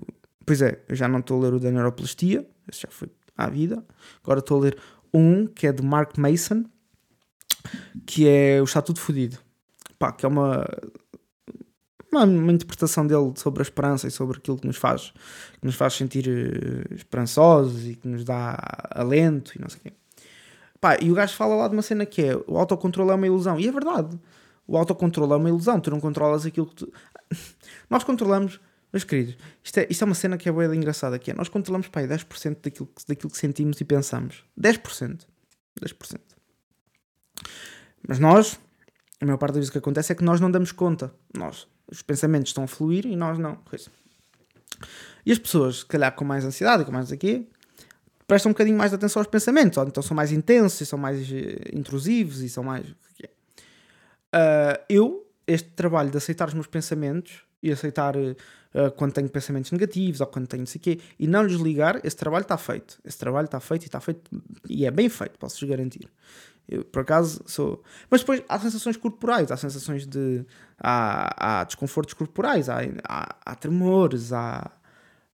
Pois 0.47 0.63
é, 0.63 0.81
eu 0.89 0.97
já 0.97 1.07
não 1.07 1.19
estou 1.19 1.39
a 1.39 1.45
ler 1.45 1.55
o 1.55 1.61
da 1.61 1.71
neuroplastia, 1.71 2.49
esse 2.71 2.81
já 2.81 2.89
foi 2.91 3.11
à 3.37 3.47
vida. 3.49 3.85
Agora 4.23 4.41
estou 4.41 4.59
a 4.59 4.61
ler 4.63 4.79
um 5.13 5.47
que 5.47 5.67
é 5.67 5.73
de 5.73 5.83
Mark 5.83 6.17
Mason, 6.17 6.65
que 8.07 8.27
é 8.27 8.61
o 8.61 8.65
Estatuto 8.65 9.01
Fudido. 9.01 9.39
Pá, 9.99 10.13
que 10.13 10.25
é 10.25 10.29
uma 10.29 10.67
uma, 12.13 12.25
uma, 12.25 12.53
interpretação 12.53 13.07
dele 13.07 13.33
sobre 13.37 13.61
a 13.61 13.63
esperança 13.63 14.09
e 14.09 14.11
sobre 14.11 14.39
aquilo 14.39 14.59
que 14.59 14.67
nos 14.67 14.77
faz, 14.77 15.13
que 15.61 15.65
nos 15.65 15.77
faz 15.77 15.95
sentir 15.95 16.27
uh, 16.27 16.95
esperançosos 16.95 17.87
e 17.87 17.95
que 17.95 18.09
nos 18.09 18.25
dá 18.25 18.59
alento 18.91 19.53
e 19.57 19.61
não 19.61 19.69
sei 19.69 19.79
o 19.79 19.83
quê. 19.83 19.93
Pá, 20.81 20.97
e 21.01 21.11
o 21.11 21.15
gajo 21.15 21.37
fala 21.37 21.55
lá 21.55 21.69
de 21.69 21.75
uma 21.75 21.83
cena 21.83 22.07
que 22.07 22.23
é 22.23 22.37
o 22.47 22.59
autocontrole 22.59 23.11
é 23.11 23.15
uma 23.15 23.27
ilusão. 23.27 23.61
E 23.61 23.69
é 23.69 23.73
verdade. 23.73 24.19
O 24.67 24.77
autocontrole 24.77 25.33
é 25.33 25.37
uma 25.37 25.49
ilusão. 25.49 25.79
Tu 25.79 25.91
não 25.91 26.01
controlas 26.01 26.47
aquilo 26.47 26.67
que 26.67 26.75
tu. 26.75 26.93
nós 27.89 28.03
controlamos, 28.03 28.59
meus 28.93 29.05
queridos, 29.05 29.37
isto 29.63 29.79
é, 29.79 29.87
isto 29.89 30.03
é 30.03 30.05
uma 30.05 30.15
cena 30.15 30.37
que 30.37 30.49
é 30.49 30.53
boa 30.53 30.75
engraçada, 30.75 31.19
que 31.19 31.31
é 31.31 31.35
nós 31.35 31.49
controlamos 31.49 31.89
pá, 31.89 32.03
10% 32.03 32.59
daquilo 32.63 32.87
que, 32.87 33.07
daquilo 33.07 33.31
que 33.31 33.39
sentimos 33.39 33.81
e 33.81 33.85
pensamos. 33.85 34.45
10%. 34.61 35.21
10%. 35.81 36.21
Mas 38.07 38.19
nós, 38.19 38.59
a 39.21 39.25
maior 39.25 39.39
parte 39.39 39.53
das 39.53 39.59
vezes 39.61 39.71
que 39.71 39.79
acontece 39.79 40.13
é 40.13 40.15
que 40.15 40.25
nós 40.25 40.41
não 40.41 40.51
damos 40.51 40.73
conta. 40.73 41.13
Nós 41.37 41.69
os 41.91 42.03
pensamentos 42.03 42.51
estão 42.51 42.65
a 42.65 42.67
fluir 42.67 43.05
e 43.07 43.17
nós 43.17 43.39
não. 43.39 43.59
E 45.27 45.33
as 45.33 45.39
pessoas, 45.39 45.79
se 45.79 45.87
calhar 45.87 46.15
com 46.15 46.25
mais 46.25 46.45
ansiedade, 46.45 46.85
com 46.85 46.93
mais 46.93 47.11
aqui, 47.11 47.49
prestam 48.27 48.51
um 48.51 48.53
bocadinho 48.53 48.79
mais 48.79 48.93
de 48.93 48.95
atenção 48.95 49.21
aos 49.21 49.27
pensamentos, 49.27 49.77
ou 49.77 49.87
então 49.87 50.03
são 50.03 50.15
mais 50.15 50.31
intensos, 50.31 50.89
são 50.89 50.99
mais 50.99 51.21
eh, 51.31 51.71
intrusivos 51.73 52.41
e 52.41 52.49
são 52.49 52.63
mais. 52.63 52.87
Uh, 54.33 54.79
eu, 54.89 55.27
este 55.47 55.71
trabalho 55.71 56.11
de 56.11 56.17
aceitar 56.17 56.47
os 56.47 56.55
meus 56.55 56.69
pensamentos 56.69 57.43
e 57.61 57.73
aceitar 57.73 58.15
uh, 58.75 58.91
quando 58.93 59.13
tenho 59.13 59.29
pensamentos 59.29 59.71
negativos 59.71 60.21
ou 60.21 60.27
quando 60.27 60.47
tenho 60.47 60.63
não 60.63 60.67
sei 60.67 60.79
o 60.79 60.83
quê 60.83 61.01
e 61.19 61.27
não 61.27 61.43
lhes 61.43 61.61
ligar, 61.61 62.05
esse 62.05 62.17
trabalho 62.17 62.43
está 62.43 62.57
feito. 62.57 62.99
Esse 63.05 63.19
trabalho 63.19 63.47
está 63.47 63.61
feito 63.61 63.83
e 63.83 63.87
está 63.87 64.01
feito 64.01 64.31
e 64.69 64.87
é 64.87 64.91
bem 64.91 65.09
feito, 65.09 65.39
posso-vos 65.39 65.69
garantir. 65.69 66.09
Eu, 66.71 66.85
por 66.85 67.03
acaso, 67.03 67.43
sou. 67.47 67.83
Mas 68.09 68.21
depois 68.21 68.45
há 68.49 68.57
sensações 68.61 68.97
corporais, 68.97 69.51
há 69.51 69.57
sensações 69.57 70.07
de. 70.07 70.47
Há, 70.79 71.61
há 71.61 71.65
desconfortos 71.65 72.15
corporais, 72.15 72.69
há, 72.69 72.79
há, 73.03 73.37
há 73.45 73.55
tremores, 73.57 74.33
há. 74.33 74.71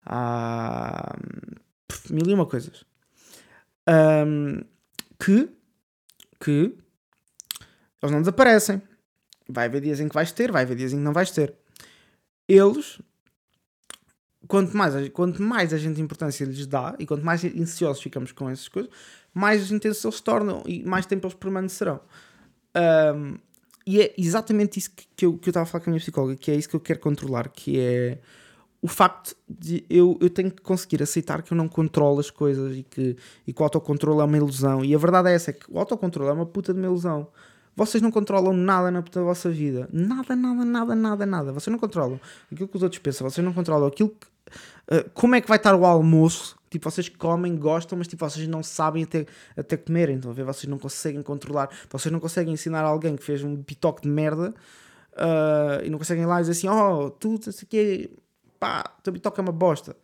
há. 0.07 1.15
mil 2.09 2.27
e 2.27 2.33
uma 2.33 2.47
coisas. 2.47 2.87
Um, 3.87 4.63
que. 5.23 5.51
que. 6.41 6.75
eles 8.03 8.13
não 8.13 8.21
desaparecem. 8.21 8.81
Vai 9.47 9.67
haver 9.67 9.83
dias 9.83 10.01
em 10.01 10.09
que 10.09 10.15
vais 10.15 10.33
ter, 10.33 10.51
vai 10.51 10.63
haver 10.63 10.77
dias 10.77 10.95
em 10.95 10.97
que 10.97 11.03
não 11.03 11.13
vais 11.13 11.31
ter. 11.31 11.55
Eles 12.49 12.99
quanto 14.47 14.77
mais, 14.77 15.09
quanto 15.11 15.43
mais 15.43 15.73
a 15.73 15.79
gente 15.79 16.01
importância 16.01 16.45
lhes 16.45 16.67
dá 16.67 16.95
e 16.99 17.07
quanto 17.07 17.25
mais 17.25 17.45
ansiosos 17.45 18.03
ficamos 18.03 18.33
com 18.33 18.49
essas 18.49 18.69
coisas, 18.69 18.91
mais 19.33 19.71
intensos 19.71 20.05
eles 20.05 20.17
se 20.17 20.23
tornam 20.23 20.63
e 20.67 20.83
mais 20.85 21.07
tempo 21.07 21.27
eles 21.27 21.37
permanecerão. 21.37 22.01
Um, 23.15 23.39
e 23.87 24.01
é 24.01 24.15
exatamente 24.19 24.79
isso 24.79 24.91
que, 24.91 25.07
que 25.15 25.25
eu 25.25 25.39
estava 25.47 25.63
a 25.63 25.67
falar 25.67 25.85
com 25.85 25.91
a 25.91 25.93
minha 25.93 26.01
psicóloga, 26.01 26.37
que 26.37 26.51
é 26.51 26.57
isso 26.57 26.69
que 26.69 26.77
eu 26.77 26.81
quero 26.81 26.99
controlar, 26.99 27.49
que 27.49 27.79
é 27.79 28.19
o 28.83 28.89
facto 28.89 29.35
de 29.49 29.85
eu, 29.89 30.19
eu 30.21 30.29
tenho 30.29 30.51
que 30.51 30.63
conseguir 30.63 31.03
aceitar 31.03 31.43
que 31.43 31.53
eu 31.53 31.57
não 31.57 31.69
controlo 31.69 32.21
as 32.21 32.31
coisas 32.31 32.77
e 32.77 32.83
que, 32.83 33.17
e 33.47 33.53
que 33.53 33.61
o 33.61 33.65
autocontrole 33.65 34.21
é 34.21 34.25
uma 34.25 34.37
ilusão. 34.37 34.85
E 34.85 34.95
a 34.95 34.99
verdade 34.99 35.31
é 35.31 35.35
essa, 35.35 35.51
é 35.51 35.55
que 35.55 35.65
o 35.69 35.79
autocontrole 35.79 36.31
é 36.31 36.33
uma 36.33 36.47
puta 36.47 36.73
de 36.73 36.81
uma 36.81 36.87
ilusão. 36.87 37.29
Vocês 37.75 38.03
não 38.03 38.11
controlam 38.11 38.53
nada 38.53 38.91
na 38.91 39.03
puta 39.03 39.21
da 39.21 39.27
vossa 39.27 39.51
vida. 39.51 39.89
Nada, 39.93 40.35
nada, 40.35 40.65
nada, 40.65 40.95
nada, 40.95 41.27
nada. 41.27 41.53
Vocês 41.53 41.71
não 41.71 41.79
controlam 41.79 42.19
aquilo 42.51 42.69
que 42.69 42.77
os 42.77 42.83
outros 42.83 43.01
pensam. 43.01 43.29
Vocês 43.29 43.45
não 43.45 43.53
controlam 43.53 43.87
aquilo 43.87 44.11
que... 44.11 44.27
Uh, 44.91 45.09
como 45.15 45.35
é 45.35 45.41
que 45.41 45.49
vai 45.49 45.57
estar 45.57 45.75
o 45.75 45.85
almoço 45.85 46.57
Tipo, 46.69 46.91
vocês 46.91 47.09
comem, 47.09 47.57
gostam, 47.57 47.97
mas 47.97 48.09
tipo, 48.09 48.29
vocês 48.29 48.47
não 48.49 48.63
sabem 48.63 49.05
até, 49.05 49.25
até 49.57 49.77
comer. 49.77 50.11
Então, 50.11 50.31
a 50.31 50.35
ver, 50.35 50.45
vocês 50.45 50.69
não 50.69 50.79
conseguem 50.79 51.23
controlar. 51.23 51.71
Vocês 51.89 52.13
não 52.13 52.21
conseguem 52.21 52.53
ensinar 52.53 52.83
alguém 52.83 53.17
que 53.17 53.23
fez 53.23 53.43
um 53.43 53.63
pitoque 53.63 54.03
de 54.03 54.09
merda 54.09 54.53
uh, 55.13 55.85
e 55.85 55.91
não 55.91 55.99
conseguem 55.99 56.25
ir 56.25 56.27
lá 56.27 56.39
e 56.39 56.41
dizer 56.45 56.53
assim: 56.53 56.69
Oh, 56.69 57.09
tu, 57.11 57.41
isso 57.47 57.65
aqui, 57.65 58.11
pá, 58.59 58.83
teu 59.03 59.13
pitoque 59.13 59.41
é 59.41 59.43
uma 59.43 59.53
bosta. 59.53 59.97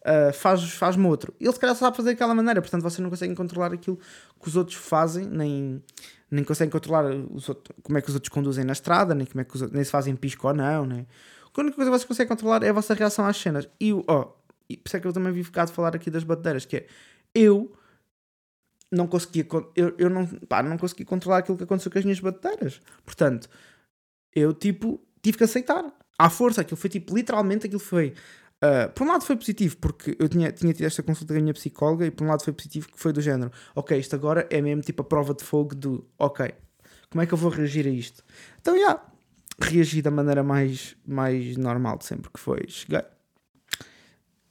Uh, 0.00 0.32
faz, 0.32 0.62
faz-me 0.72 1.06
outro. 1.06 1.34
Ele 1.40 1.52
se 1.52 1.58
calhar 1.58 1.74
sabe 1.74 1.96
fazer 1.96 2.10
daquela 2.10 2.34
maneira, 2.34 2.60
portanto 2.60 2.82
vocês 2.82 3.00
não 3.00 3.10
conseguem 3.10 3.34
controlar 3.34 3.72
aquilo 3.72 3.98
que 4.40 4.48
os 4.48 4.54
outros 4.54 4.76
fazem, 4.76 5.26
nem, 5.26 5.82
nem 6.30 6.44
conseguem 6.44 6.70
controlar 6.70 7.06
os 7.06 7.48
outros, 7.48 7.74
como 7.82 7.98
é 7.98 8.02
que 8.02 8.08
os 8.08 8.14
outros 8.14 8.28
conduzem 8.28 8.64
na 8.64 8.72
estrada, 8.72 9.14
nem 9.14 9.26
como 9.26 9.40
é 9.40 9.44
que 9.44 9.54
os 9.56 9.62
outros, 9.62 9.74
nem 9.74 9.82
se 9.82 9.90
fazem 9.90 10.14
pisco 10.14 10.46
ou 10.46 10.54
não. 10.54 10.86
Nem. 10.86 11.06
A 11.56 11.60
única 11.60 11.76
coisa 11.76 11.90
que 11.90 11.98
vocês 11.98 12.08
conseguem 12.08 12.28
controlar 12.28 12.62
é 12.62 12.70
a 12.70 12.72
vossa 12.72 12.94
reação 12.94 13.24
às 13.26 13.36
cenas. 13.36 13.68
E, 13.80 13.92
oh, 13.92 14.02
por 14.04 14.34
isso 14.86 14.96
é 14.96 15.00
que 15.00 15.06
eu 15.06 15.12
também 15.12 15.32
vi 15.32 15.44
ficado 15.44 15.70
a 15.70 15.72
falar 15.72 15.94
aqui 15.94 16.10
das 16.10 16.24
batedeiras, 16.24 16.64
que 16.64 16.76
é 16.76 16.86
eu 17.34 17.72
não 18.90 19.06
conseguia, 19.06 19.46
eu, 19.74 19.94
eu 19.98 20.08
não, 20.08 20.26
pá, 20.26 20.62
não 20.62 20.78
conseguia 20.78 21.04
controlar 21.06 21.38
aquilo 21.38 21.56
que 21.56 21.64
aconteceu 21.64 21.90
com 21.90 21.98
as 21.98 22.04
minhas 22.04 22.20
bateiras. 22.20 22.80
Portanto, 23.04 23.48
eu 24.34 24.52
tipo 24.52 25.00
tive 25.22 25.38
que 25.38 25.44
aceitar. 25.44 25.84
À 26.16 26.30
força, 26.30 26.60
aquilo 26.60 26.76
foi 26.76 26.90
tipo, 26.90 27.14
literalmente 27.14 27.66
aquilo 27.66 27.80
foi. 27.80 28.14
Uh, 28.62 28.90
por 28.94 29.04
um 29.04 29.10
lado 29.10 29.24
foi 29.24 29.36
positivo, 29.36 29.76
porque 29.78 30.16
eu 30.18 30.28
tinha, 30.28 30.52
tinha 30.52 30.72
tido 30.72 30.86
esta 30.86 31.02
consulta 31.02 31.34
com 31.34 31.38
a 31.38 31.42
minha 31.42 31.52
psicóloga, 31.52 32.06
e 32.06 32.10
por 32.10 32.24
um 32.24 32.28
lado 32.28 32.44
foi 32.44 32.52
positivo, 32.52 32.88
que 32.88 32.98
foi 32.98 33.12
do 33.12 33.20
género, 33.20 33.50
ok, 33.74 33.98
isto 33.98 34.14
agora 34.14 34.46
é 34.48 34.60
mesmo 34.60 34.80
tipo 34.80 35.02
a 35.02 35.04
prova 35.04 35.34
de 35.34 35.42
fogo 35.42 35.74
do, 35.74 36.06
ok, 36.18 36.54
como 37.10 37.20
é 37.20 37.26
que 37.26 37.34
eu 37.34 37.38
vou 37.38 37.50
reagir 37.50 37.86
a 37.86 37.90
isto? 37.90 38.24
Então, 38.60 38.74
já, 38.74 38.80
yeah, 38.80 39.02
reagi 39.60 40.02
da 40.02 40.10
maneira 40.10 40.42
mais, 40.42 40.96
mais 41.06 41.56
normal 41.56 41.98
de 41.98 42.04
sempre 42.04 42.30
que 42.30 42.40
foi. 42.40 42.66
Cheguei. 42.68 43.02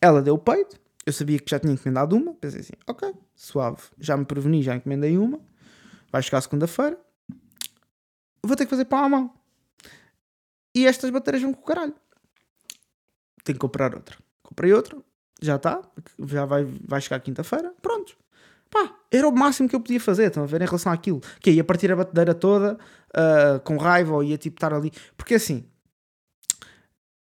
Ela 0.01 0.21
deu 0.21 0.35
o 0.35 0.37
peito, 0.37 0.79
eu 1.05 1.13
sabia 1.13 1.39
que 1.39 1.49
já 1.49 1.59
tinha 1.59 1.73
encomendado 1.73 2.15
uma, 2.15 2.33
pensei 2.33 2.61
assim, 2.61 2.73
ok, 2.87 3.13
suave, 3.35 3.81
já 3.97 4.17
me 4.17 4.25
preveni, 4.25 4.61
já 4.61 4.75
encomendei 4.75 5.17
uma, 5.17 5.39
vai 6.11 6.21
chegar 6.21 6.41
segunda-feira, 6.41 6.99
vou 8.41 8.55
ter 8.55 8.65
que 8.65 8.69
fazer 8.69 8.85
pão 8.85 8.99
à 8.99 9.09
mão. 9.09 9.33
E 10.75 10.87
estas 10.87 11.09
baterias 11.09 11.43
vão 11.43 11.53
com 11.53 11.61
o 11.61 11.65
caralho. 11.65 11.95
Tenho 13.43 13.57
que 13.57 13.61
comprar 13.61 13.93
outra. 13.93 14.17
Comprei 14.41 14.73
outra, 14.73 14.97
já 15.41 15.55
está, 15.55 15.81
já 16.25 16.45
vai, 16.45 16.63
vai 16.65 16.99
chegar 16.99 17.19
quinta-feira, 17.19 17.73
pronto. 17.81 18.17
Pá, 18.73 18.91
era 19.11 19.29
o 19.29 19.31
máximo 19.31 19.69
que 19.69 19.75
eu 19.75 19.79
podia 19.79 19.99
fazer, 19.99 20.29
estão 20.29 20.41
a 20.41 20.47
ver, 20.47 20.63
em 20.63 20.65
relação 20.65 20.91
àquilo. 20.91 21.21
Que 21.39 21.51
ia 21.51 21.63
partir 21.63 21.91
a 21.91 21.95
batedeira 21.95 22.33
toda, 22.33 22.73
uh, 23.15 23.59
com 23.63 23.77
raiva, 23.77 24.15
ou 24.15 24.23
ia 24.23 24.35
tipo 24.35 24.57
estar 24.57 24.73
ali. 24.73 24.91
Porque 25.15 25.35
assim, 25.35 25.63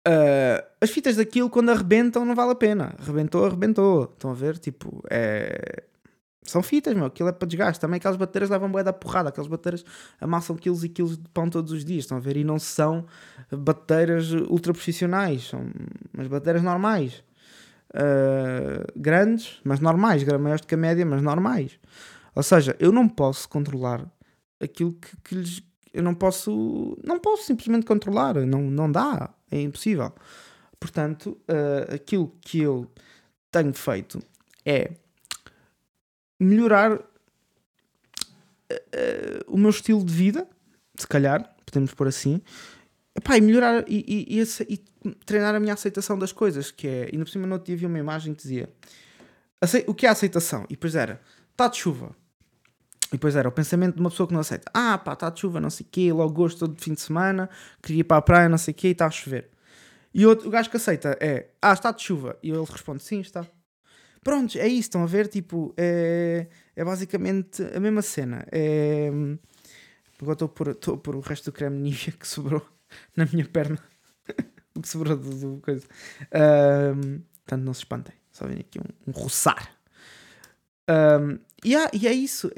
uh, 0.05 0.67
as 0.81 0.89
fitas 0.89 1.15
daquilo, 1.15 1.49
quando 1.49 1.69
arrebentam, 1.69 2.25
não 2.25 2.35
vale 2.35 2.51
a 2.51 2.55
pena. 2.55 2.93
Arrebentou, 2.99 3.45
arrebentou. 3.45 4.11
Estão 4.13 4.31
a 4.31 4.33
ver? 4.33 4.57
Tipo, 4.57 5.01
é 5.09 5.83
são 6.47 6.63
fitas, 6.63 6.95
meu, 6.95 7.05
aquilo 7.05 7.29
é 7.29 7.31
para 7.31 7.47
desgaste. 7.47 7.79
Também 7.79 7.97
aquelas 7.97 8.17
baterias 8.17 8.49
levam 8.49 8.71
bué 8.71 8.83
da 8.83 8.93
porrada, 8.93 9.29
aquelas 9.29 9.49
baterias 9.49 9.83
amassam 10.19 10.55
quilos 10.55 10.83
e 10.83 10.89
quilos 10.89 11.17
de 11.17 11.29
pão 11.29 11.49
todos 11.49 11.71
os 11.71 11.83
dias, 11.83 12.05
estão 12.05 12.17
a 12.17 12.21
ver? 12.21 12.37
E 12.37 12.43
não 12.43 12.57
são 12.57 13.05
baterias 13.51 14.31
ultra 14.31 14.73
profissionais, 14.73 15.49
são 15.49 15.65
umas 16.13 16.27
baterias 16.27 16.63
normais. 16.63 17.23
Uh, 17.93 18.85
grandes, 18.95 19.59
mas 19.63 19.79
normais, 19.79 20.23
maiores 20.23 20.61
do 20.61 20.67
que 20.67 20.75
a 20.75 20.77
média, 20.77 21.05
mas 21.05 21.21
normais. 21.21 21.79
Ou 22.35 22.43
seja, 22.43 22.75
eu 22.79 22.91
não 22.91 23.07
posso 23.07 23.47
controlar 23.49 24.05
aquilo 24.59 24.93
que, 24.93 25.15
que 25.23 25.35
lhes. 25.35 25.63
Eu 25.93 26.03
não 26.03 26.13
posso. 26.13 26.97
Não 27.03 27.19
posso 27.19 27.43
simplesmente 27.45 27.85
controlar, 27.85 28.35
não, 28.45 28.61
não 28.61 28.91
dá, 28.91 29.33
é 29.49 29.61
impossível. 29.61 30.13
Portanto, 30.79 31.37
uh, 31.49 31.95
aquilo 31.95 32.35
que 32.41 32.59
eu 32.59 32.91
tenho 33.51 33.73
feito 33.73 34.21
é 34.65 34.91
melhorar 36.39 36.93
uh, 36.93 37.01
o 39.47 39.57
meu 39.57 39.71
estilo 39.71 40.03
de 40.03 40.13
vida, 40.13 40.47
se 40.95 41.07
calhar, 41.07 41.55
podemos 41.65 41.93
pôr 41.93 42.07
assim, 42.07 42.41
Epá, 43.17 43.35
e 43.35 43.41
melhorar 43.41 43.83
e, 43.87 44.05
e, 44.07 44.39
e, 44.39 44.43
e, 44.69 44.85
treinar 45.25 45.55
a 45.55 45.59
minha 45.59 45.73
aceitação 45.73 46.17
das 46.17 46.31
coisas, 46.31 46.71
que 46.71 46.87
é, 46.87 47.09
ainda 47.11 47.25
por 47.25 47.31
cima 47.31 47.47
no 47.47 47.59
vi 47.59 47.85
uma 47.85 47.99
imagem 47.99 48.33
que 48.33 48.41
dizia 48.41 48.69
o 49.87 49.93
que 49.93 50.05
é 50.05 50.09
aceitação? 50.09 50.65
E 50.65 50.73
depois 50.73 50.95
era, 50.95 51.19
está 51.51 51.67
de 51.67 51.77
chuva. 51.77 52.15
E 53.07 53.11
depois 53.11 53.35
era 53.35 53.47
o 53.47 53.51
pensamento 53.51 53.95
de 53.95 54.01
uma 54.01 54.09
pessoa 54.09 54.27
que 54.27 54.33
não 54.33 54.41
aceita. 54.41 54.69
Ah, 54.73 54.97
pá, 54.97 55.13
está 55.13 55.29
de 55.29 55.39
chuva, 55.39 55.61
não 55.61 55.69
sei 55.69 55.85
o 55.85 55.89
quê, 55.89 56.11
logo 56.11 56.33
gosto 56.33 56.59
todo 56.59 56.81
fim 56.81 56.93
de 56.93 57.01
semana, 57.01 57.49
queria 57.81 58.01
ir 58.01 58.03
para 58.03 58.17
a 58.17 58.21
praia, 58.21 58.49
não 58.49 58.57
sei 58.57 58.73
o 58.73 58.75
quê, 58.75 58.89
e 58.89 58.91
está 58.91 59.05
a 59.05 59.11
chover. 59.11 59.49
E 60.13 60.25
outro, 60.25 60.47
o 60.47 60.51
gajo 60.51 60.69
que 60.69 60.77
aceita 60.77 61.17
é, 61.21 61.47
ah, 61.61 61.73
está 61.73 61.91
de 61.91 62.01
chuva. 62.03 62.37
E 62.43 62.49
ele 62.49 62.65
responde, 62.69 63.03
sim, 63.03 63.19
está. 63.21 63.47
Pronto, 64.23 64.57
é 64.57 64.67
isso, 64.67 64.81
estão 64.81 65.03
a 65.03 65.05
ver? 65.05 65.27
Tipo, 65.27 65.73
é, 65.77 66.47
é 66.75 66.83
basicamente 66.83 67.63
a 67.63 67.79
mesma 67.79 68.01
cena. 68.01 68.45
É, 68.51 69.09
agora 70.21 70.33
estou 70.33 70.47
a, 70.47 70.49
pôr, 70.49 70.67
estou 70.69 70.95
a 70.95 70.97
pôr 70.97 71.15
o 71.15 71.21
resto 71.21 71.45
do 71.45 71.53
creme 71.53 71.79
Nivea 71.79 72.13
que 72.13 72.27
sobrou 72.27 72.65
na 73.15 73.25
minha 73.25 73.45
perna. 73.45 73.79
Que 74.81 74.89
sobrou 74.89 75.17
do, 75.17 75.29
do 75.29 75.61
coisa. 75.61 75.85
Um, 76.33 77.21
portanto, 77.45 77.63
não 77.63 77.73
se 77.73 77.81
espantem. 77.81 78.15
Só 78.31 78.45
vem 78.45 78.59
aqui 78.59 78.79
um, 78.79 79.11
um 79.11 79.11
roçar. 79.11 79.77
Um, 80.89 81.39
e, 81.63 81.75
é, 81.75 81.89
e 81.93 82.07
é 82.07 82.13
isso. 82.13 82.49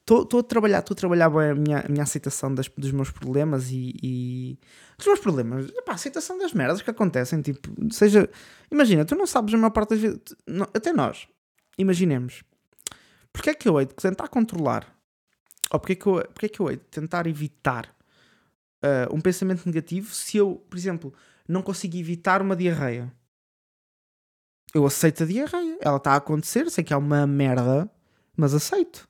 Estou 0.00 0.26
é, 0.32 0.38
a 0.40 0.42
trabalhar, 0.42 0.78
estou 0.80 0.94
a 0.94 0.96
trabalhar 0.96 1.30
bem 1.30 1.50
a 1.50 1.54
minha, 1.54 1.80
a 1.80 1.88
minha 1.88 2.02
aceitação 2.02 2.54
das, 2.54 2.68
dos 2.68 2.90
meus 2.90 3.10
problemas 3.10 3.70
e, 3.70 3.94
e 4.02 4.58
dos 4.96 5.06
meus 5.06 5.20
problemas, 5.20 5.68
epá, 5.70 5.92
aceitação 5.92 6.38
das 6.38 6.52
merdas 6.52 6.82
que 6.82 6.90
acontecem, 6.90 7.42
tipo, 7.42 7.70
seja, 7.92 8.28
imagina, 8.70 9.04
tu 9.04 9.14
não 9.14 9.26
sabes 9.26 9.54
a 9.54 9.58
maior 9.58 9.70
parte 9.70 9.90
das 9.90 10.00
vezes, 10.00 10.20
não, 10.46 10.66
até 10.74 10.92
nós, 10.92 11.28
imaginemos, 11.76 12.42
porque 13.32 13.50
é 13.50 13.54
que 13.54 13.68
eu 13.68 13.80
hei 13.80 13.86
de 13.86 13.94
tentar 13.94 14.28
controlar, 14.28 14.86
ou 15.70 15.80
é 15.86 15.94
que 15.94 16.06
eu, 16.06 16.24
porque 16.32 16.46
é 16.46 16.48
que 16.48 16.60
eu 16.60 16.70
hei 16.70 16.76
de 16.76 16.84
tentar 16.84 17.26
evitar 17.26 17.94
uh, 18.84 19.14
um 19.14 19.20
pensamento 19.20 19.64
negativo 19.64 20.14
se 20.14 20.36
eu, 20.36 20.62
por 20.68 20.76
exemplo, 20.76 21.12
não 21.48 21.62
consigo 21.62 21.96
evitar 21.96 22.42
uma 22.42 22.54
diarreia? 22.54 23.12
Eu 24.74 24.84
aceito 24.84 25.22
a 25.22 25.26
diarreia, 25.26 25.78
ela 25.80 25.96
está 25.96 26.12
a 26.12 26.16
acontecer, 26.16 26.70
sei 26.70 26.84
que 26.84 26.92
é 26.92 26.96
uma 26.96 27.26
merda, 27.26 27.88
mas 28.36 28.52
aceito, 28.54 29.08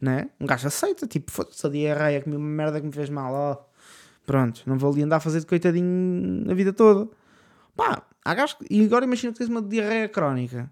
né? 0.00 0.30
Um 0.40 0.46
gajo 0.46 0.68
aceita, 0.68 1.06
tipo, 1.06 1.30
foda-se 1.30 1.66
a 1.66 1.70
diarreia, 1.70 2.22
comi 2.22 2.36
uma 2.36 2.48
merda 2.48 2.80
que 2.80 2.86
me 2.86 2.92
fez 2.92 3.10
mal, 3.10 3.32
ó. 3.34 3.64
Pronto, 4.24 4.62
não 4.66 4.78
vou 4.78 4.92
ali 4.92 5.02
andar 5.02 5.16
a 5.16 5.20
fazer 5.20 5.40
de 5.40 5.46
coitadinho 5.46 6.48
a 6.48 6.54
vida 6.54 6.72
toda. 6.72 7.10
Pá, 7.74 8.06
há 8.24 8.34
gajos... 8.34 8.56
E 8.70 8.84
agora 8.84 9.04
imagina 9.04 9.32
que 9.32 9.38
tens 9.38 9.50
uma 9.50 9.60
diarreia 9.60 10.08
crónica. 10.08 10.70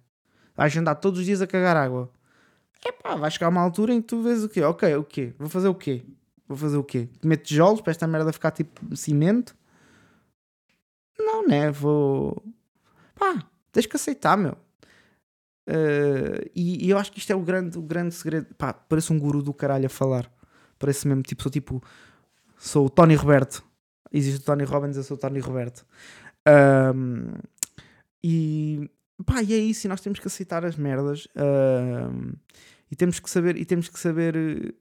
Vais 0.55 0.77
andar 0.77 0.95
todos 0.97 1.21
os 1.21 1.27
dias 1.27 1.43
a 1.43 1.47
cagar 1.47 1.77
água. 1.77 2.13
É 2.87 2.93
pá, 2.93 3.17
vai 3.17 3.31
chegar 3.31 3.49
uma 3.49 3.61
altura 3.61 3.93
em 3.93 4.01
que 4.01 4.07
tu 4.07 4.23
vês 4.23 4.45
o 4.45 4.49
quê? 4.49 4.63
Ok, 4.63 4.95
o 4.95 5.03
quê? 5.03 5.35
Vou 5.39 5.49
fazer 5.49 5.67
o 5.69 5.75
quê? 5.75 6.05
Vou 6.49 6.57
fazer 6.57 6.79
o 6.79 6.85
quê? 6.85 7.09
Comer 7.21 7.37
tijolos 7.37 7.81
para 7.81 7.91
esta 7.91 8.07
merda 8.07 8.33
ficar 8.33 8.51
tipo 8.51 8.97
cimento? 8.97 9.55
Não, 11.19 11.47
né? 11.47 11.71
Vou. 11.71 12.43
Pá, 13.15 13.47
tens 13.71 13.87
que 13.87 13.97
aceitar, 13.97 14.37
meu. 14.37 14.57
Uh, 15.69 16.49
e, 16.55 16.87
e, 16.87 16.91
eu 16.91 16.97
acho 16.97 17.13
que 17.13 17.19
isto 17.19 17.31
é 17.31 17.37
o 17.37 17.43
grande, 17.43 17.77
o 17.77 17.83
grande 17.83 18.15
segredo. 18.15 18.55
Pá, 18.55 18.73
parece 18.73 19.13
um 19.13 19.19
guru 19.19 19.43
do 19.43 19.53
caralho 19.53 19.87
a 19.87 19.91
falar. 19.91 20.33
Parece 20.79 21.07
mesmo, 21.07 21.23
tipo, 21.23 21.43
sou 21.43 21.53
tipo 21.53 21.83
Sou 22.59 22.87
o 22.87 22.91
Tony 22.91 23.15
Roberto. 23.15 23.65
Existe 24.13 24.41
o 24.41 24.45
Tony 24.45 24.65
Robbins, 24.65 24.97
eu 24.97 25.03
sou 25.05 25.17
o 25.17 25.21
Tony 25.21 25.39
Roberto. 25.39 25.87
Um, 26.95 27.35
e 28.23 28.91
pá, 29.25 29.43
e 29.43 29.53
é 29.53 29.59
isso, 29.59 29.87
e 29.87 29.89
nós 29.89 30.01
temos 30.01 30.19
que 30.19 30.27
aceitar 30.27 30.65
as 30.65 30.77
merdas 30.77 31.29
um, 31.37 32.33
e 32.91 32.97
temos 32.97 33.21
que 33.21 33.31
saber, 33.31 33.57
e 33.57 33.65
temos 33.65 33.89
que 33.89 33.99
saber 33.99 34.75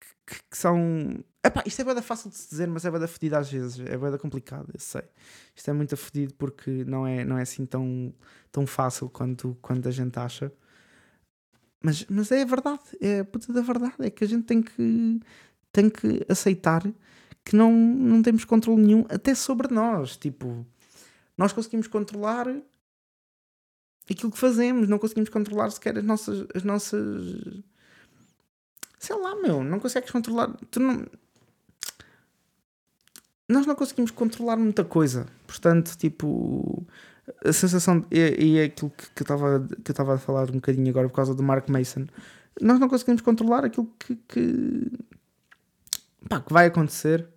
que, 0.00 0.34
que 0.50 0.56
são. 0.56 1.24
Epá, 1.44 1.62
isto 1.66 1.80
é 1.80 1.84
bada 1.84 2.02
fácil 2.02 2.30
de 2.30 2.36
se 2.36 2.50
dizer, 2.50 2.66
mas 2.66 2.84
é 2.84 2.90
bada 2.90 3.06
fedido 3.06 3.36
às 3.36 3.50
vezes, 3.50 3.78
é 3.80 3.96
bada 3.96 4.18
complicado, 4.18 4.68
eu 4.74 4.80
sei. 4.80 5.04
Isto 5.54 5.70
é 5.70 5.72
muito 5.72 5.96
fedido 5.96 6.34
porque 6.34 6.84
não 6.84 7.06
é, 7.06 7.24
não 7.24 7.38
é 7.38 7.42
assim 7.42 7.64
tão, 7.64 8.12
tão 8.50 8.66
fácil 8.66 9.08
quanto, 9.08 9.56
quanto 9.62 9.88
a 9.88 9.92
gente 9.92 10.18
acha. 10.18 10.52
Mas, 11.82 12.04
mas 12.08 12.32
é 12.32 12.42
a 12.42 12.44
verdade, 12.46 12.82
é 13.00 13.20
a 13.20 13.24
puta 13.24 13.52
da 13.52 13.60
verdade, 13.60 13.94
é 14.00 14.10
que 14.10 14.24
a 14.24 14.26
gente 14.26 14.44
tem 14.44 14.62
que 14.62 15.20
tem 15.72 15.90
que 15.90 16.24
aceitar 16.28 16.82
que 17.44 17.54
não, 17.54 17.70
não 17.70 18.22
temos 18.22 18.44
controle 18.44 18.82
nenhum 18.82 19.04
até 19.08 19.34
sobre 19.34 19.72
nós. 19.72 20.16
Tipo, 20.16 20.66
nós 21.36 21.52
conseguimos 21.52 21.86
controlar 21.86 22.48
aquilo 24.10 24.32
que 24.32 24.38
fazemos, 24.38 24.88
não 24.88 24.98
conseguimos 24.98 25.28
controlar 25.28 25.70
sequer 25.70 25.98
as 25.98 26.04
nossas. 26.04 26.46
As 26.54 26.64
nossas... 26.64 27.62
Sei 29.06 29.16
lá, 29.16 29.36
meu, 29.36 29.62
não 29.62 29.78
consegues 29.78 30.10
controlar. 30.10 30.52
Tu 30.68 30.80
não... 30.80 31.06
Nós 33.48 33.64
não 33.64 33.76
conseguimos 33.76 34.10
controlar 34.10 34.56
muita 34.56 34.84
coisa. 34.84 35.26
Portanto, 35.46 35.96
tipo, 35.96 36.84
a 37.44 37.52
sensação. 37.52 38.04
E, 38.10 38.18
e 38.44 38.58
é 38.58 38.64
aquilo 38.64 38.90
que, 38.90 39.08
que 39.10 39.22
eu 39.22 39.62
estava 39.92 40.14
a 40.14 40.18
falar 40.18 40.50
um 40.50 40.54
bocadinho 40.54 40.90
agora 40.90 41.08
por 41.08 41.14
causa 41.14 41.36
do 41.36 41.42
Mark 41.44 41.68
Mason. 41.68 42.06
Nós 42.60 42.80
não 42.80 42.88
conseguimos 42.88 43.22
controlar 43.22 43.64
aquilo 43.64 43.88
que, 43.96 44.16
que, 44.26 44.90
pá, 46.28 46.40
que 46.40 46.52
vai 46.52 46.66
acontecer, 46.66 47.28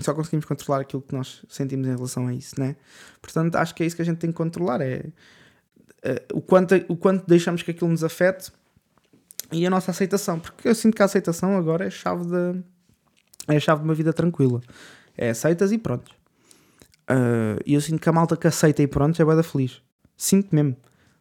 só 0.00 0.12
conseguimos 0.12 0.44
controlar 0.44 0.82
aquilo 0.82 1.00
que 1.00 1.14
nós 1.14 1.42
sentimos 1.48 1.86
em 1.86 1.94
relação 1.94 2.26
a 2.26 2.34
isso, 2.34 2.60
né? 2.60 2.76
Portanto, 3.22 3.56
acho 3.56 3.74
que 3.74 3.82
é 3.82 3.86
isso 3.86 3.96
que 3.96 4.02
a 4.02 4.04
gente 4.04 4.18
tem 4.18 4.30
que 4.30 4.36
controlar: 4.36 4.82
é, 4.82 5.10
é 6.02 6.22
o, 6.34 6.42
quanto, 6.42 6.74
o 6.86 6.98
quanto 6.98 7.26
deixamos 7.26 7.62
que 7.62 7.70
aquilo 7.70 7.88
nos 7.88 8.04
afete 8.04 8.52
e 9.52 9.66
a 9.66 9.70
nossa 9.70 9.90
aceitação, 9.90 10.38
porque 10.38 10.68
eu 10.68 10.74
sinto 10.74 10.94
que 10.94 11.02
a 11.02 11.04
aceitação 11.04 11.56
agora 11.56 11.84
é 11.84 11.88
a 11.88 11.90
chave 11.90 12.24
de, 12.24 12.62
é 13.48 13.56
a 13.56 13.60
chave 13.60 13.80
de 13.80 13.88
uma 13.88 13.94
vida 13.94 14.12
tranquila. 14.12 14.60
É 15.16 15.30
aceitas 15.30 15.72
e 15.72 15.78
pronto. 15.78 16.10
Uh, 17.10 17.60
e 17.64 17.74
eu 17.74 17.80
sinto 17.80 18.00
que 18.00 18.08
a 18.08 18.12
malta 18.12 18.36
que 18.36 18.46
aceita 18.46 18.82
e 18.82 18.86
pronto 18.86 19.20
é 19.20 19.24
bué 19.24 19.36
da 19.36 19.42
feliz. 19.42 19.80
Sinto 20.16 20.54
mesmo. 20.54 20.76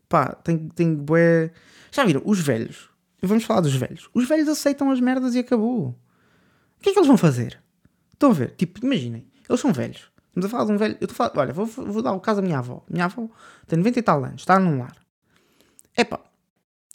Pá, 0.08 0.34
tem, 0.34 0.70
tem 0.70 0.96
bué... 0.96 1.52
Já 1.92 2.04
viram? 2.06 2.22
Os 2.26 2.40
velhos. 2.40 2.90
Vamos 3.22 3.44
falar 3.44 3.62
dos 3.62 3.76
velhos. 3.76 4.10
Os 4.14 4.28
velhos 4.28 4.48
aceitam 4.48 4.90
as 4.90 5.00
merdas 5.00 5.36
e 5.36 5.40
acabou 5.40 5.96
que 6.84 6.90
é 6.90 6.94
que 6.94 7.00
eles 7.00 7.08
vão 7.08 7.18
fazer? 7.18 7.60
Estão 8.12 8.32
a 8.32 8.34
ver? 8.34 8.54
Tipo, 8.56 8.86
imaginem, 8.86 9.26
eles 9.50 9.62
são 9.62 9.72
velhos. 9.72 10.12
Estamos 10.28 10.46
a 10.46 10.50
falar 10.50 10.66
de 10.66 10.72
um 10.74 10.78
velho. 10.78 10.98
Eu 11.00 11.06
estou 11.06 11.26
a 11.26 11.30
falar, 11.30 11.46
olha, 11.46 11.54
vou, 11.54 11.66
vou 11.66 12.02
dar 12.02 12.12
o 12.12 12.20
caso 12.20 12.42
da 12.42 12.46
minha 12.46 12.60
avó. 12.60 12.84
Minha 12.90 13.06
avó 13.06 13.30
tem 13.66 13.78
90 13.80 14.00
e 14.00 14.04
tal 14.04 14.24
anos, 14.24 14.42
está 14.42 14.60
num 14.60 14.80
lar. 14.80 14.96
Epá, 15.98 16.20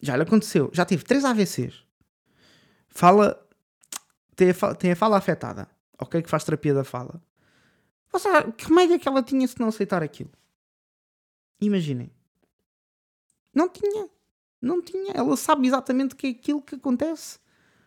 Já 0.01 0.17
lhe 0.17 0.23
aconteceu. 0.23 0.71
Já 0.73 0.85
tive 0.85 1.03
três 1.05 1.25
AVCs. 1.25 1.83
Fala. 2.89 3.41
Tem 4.37 4.51
a, 4.51 4.55
fa- 4.55 4.75
tem 4.75 4.93
a 4.93 4.97
fala 4.97 5.17
afetada. 5.19 5.69
Ok? 6.01 6.23
Que 6.23 6.31
faz 6.31 6.45
terapia 6.45 6.73
da 6.75 6.85
fala. 6.85 7.21
Você, 8.13 8.29
que 8.57 8.67
remédio 8.69 8.95
é 8.95 8.99
que 8.99 9.09
ela 9.09 9.23
tinha 9.23 9.47
se 9.47 9.59
não 9.61 9.69
aceitar 9.69 10.03
aquilo? 10.03 10.31
Imaginem. 11.61 12.11
Não 13.53 13.69
tinha. 13.69 14.09
Não 14.63 14.81
tinha. 14.83 15.13
Ela 15.15 15.37
sabe 15.37 15.67
exatamente 15.67 16.15
que 16.15 16.27
é 16.29 16.31
aquilo 16.31 16.63
que 16.63 16.77
acontece. 16.77 17.39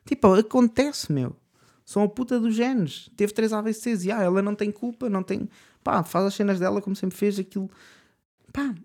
Tipo, 0.05 0.33
acontece, 0.33 1.11
meu. 1.11 1.35
São 1.85 2.03
a 2.03 2.09
puta 2.09 2.39
dos 2.39 2.53
genes. 2.55 3.09
Teve 3.15 3.33
três 3.33 3.53
AVCs 3.53 4.03
e 4.05 4.11
ah, 4.11 4.21
ela 4.21 4.41
não 4.41 4.55
tem 4.55 4.71
culpa, 4.71 5.09
não 5.09 5.23
tem. 5.23 5.49
Pá, 5.83 6.03
faz 6.03 6.25
as 6.25 6.33
cenas 6.33 6.59
dela 6.59 6.81
como 6.81 6.95
sempre 6.95 7.17
fez. 7.17 7.39
Aquilo. 7.39 7.69
Pá, 8.51 8.75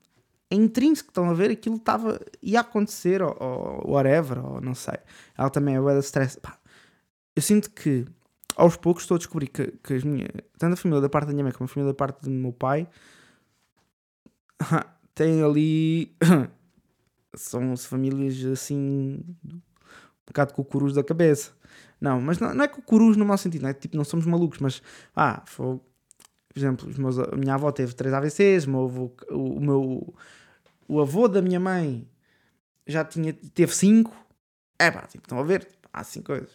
é 0.50 0.54
intrínseco, 0.54 1.10
estão 1.10 1.28
a 1.28 1.34
ver? 1.34 1.50
Aquilo 1.50 1.76
estava. 1.76 2.20
ia 2.42 2.60
acontecer, 2.60 3.22
ou, 3.22 3.36
ou 3.40 3.92
whatever, 3.92 4.44
ou 4.44 4.60
não 4.60 4.74
sei. 4.74 4.98
Ela 5.36 5.50
também 5.50 5.76
é 5.76 5.98
stress. 5.98 6.38
Eu 7.34 7.42
sinto 7.42 7.70
que 7.70 8.06
aos 8.56 8.76
poucos 8.76 9.02
estou 9.02 9.16
a 9.16 9.18
descobrir 9.18 9.48
que, 9.48 9.72
que 9.82 9.94
as 9.94 10.04
minhas, 10.04 10.30
tanto 10.58 10.74
a 10.74 10.76
família 10.76 11.02
da 11.02 11.08
parte 11.08 11.26
da 11.26 11.32
minha 11.32 11.44
mãe 11.44 11.52
como 11.52 11.66
a 11.66 11.68
família 11.68 11.92
da 11.92 11.96
parte 11.96 12.22
do 12.22 12.30
meu 12.30 12.52
pai 12.52 12.88
têm 15.14 15.42
ali. 15.42 16.16
são 17.34 17.76
famílias 17.76 18.44
assim. 18.46 19.20
um 19.44 19.60
bocado 20.26 20.54
cucurus 20.54 20.94
da 20.94 21.04
cabeça. 21.04 21.52
Não, 22.00 22.20
mas 22.20 22.38
não, 22.38 22.54
não 22.54 22.64
é 22.64 22.68
cucurus 22.68 23.16
no 23.16 23.24
mau 23.24 23.38
sentido, 23.38 23.62
não 23.62 23.70
é 23.70 23.74
tipo, 23.74 23.96
não 23.96 24.04
somos 24.04 24.26
malucos, 24.26 24.58
mas. 24.58 24.82
Ah, 25.14 25.42
foi, 25.46 25.80
por 26.56 26.60
exemplo, 26.60 26.90
meus, 26.98 27.18
a 27.18 27.36
minha 27.36 27.52
avó 27.52 27.70
teve 27.70 27.92
três 27.94 28.14
AVCs, 28.14 28.64
o 28.64 28.70
meu 28.70 28.84
avô, 28.84 29.12
o, 29.30 29.56
o 29.56 29.60
meu. 29.60 30.14
O 30.88 31.00
avô 31.02 31.28
da 31.28 31.42
minha 31.42 31.60
mãe 31.60 32.08
já 32.86 33.04
tinha, 33.04 33.34
teve 33.34 33.74
cinco. 33.76 34.16
É 34.78 34.90
pá, 34.90 35.02
tipo, 35.02 35.22
estão 35.26 35.38
a 35.38 35.42
ver? 35.42 35.68
Há 35.92 36.02
cinco 36.02 36.28
coisas. 36.28 36.48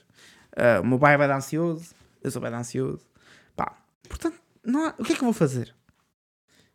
Ah, 0.57 0.81
o 0.81 0.87
meu 0.87 0.97
pai 0.97 1.15
vai 1.17 1.27
dar 1.27 1.37
ansioso, 1.37 1.93
eu 2.23 2.31
sou 2.31 2.41
bem 2.41 2.51
ansioso. 2.51 3.05
Pá, 3.55 3.77
portanto, 4.09 4.39
não 4.65 4.85
há- 4.87 4.95
o 4.97 5.03
que 5.03 5.13
é 5.13 5.15
que 5.15 5.21
eu 5.21 5.25
vou 5.25 5.33
fazer? 5.33 5.75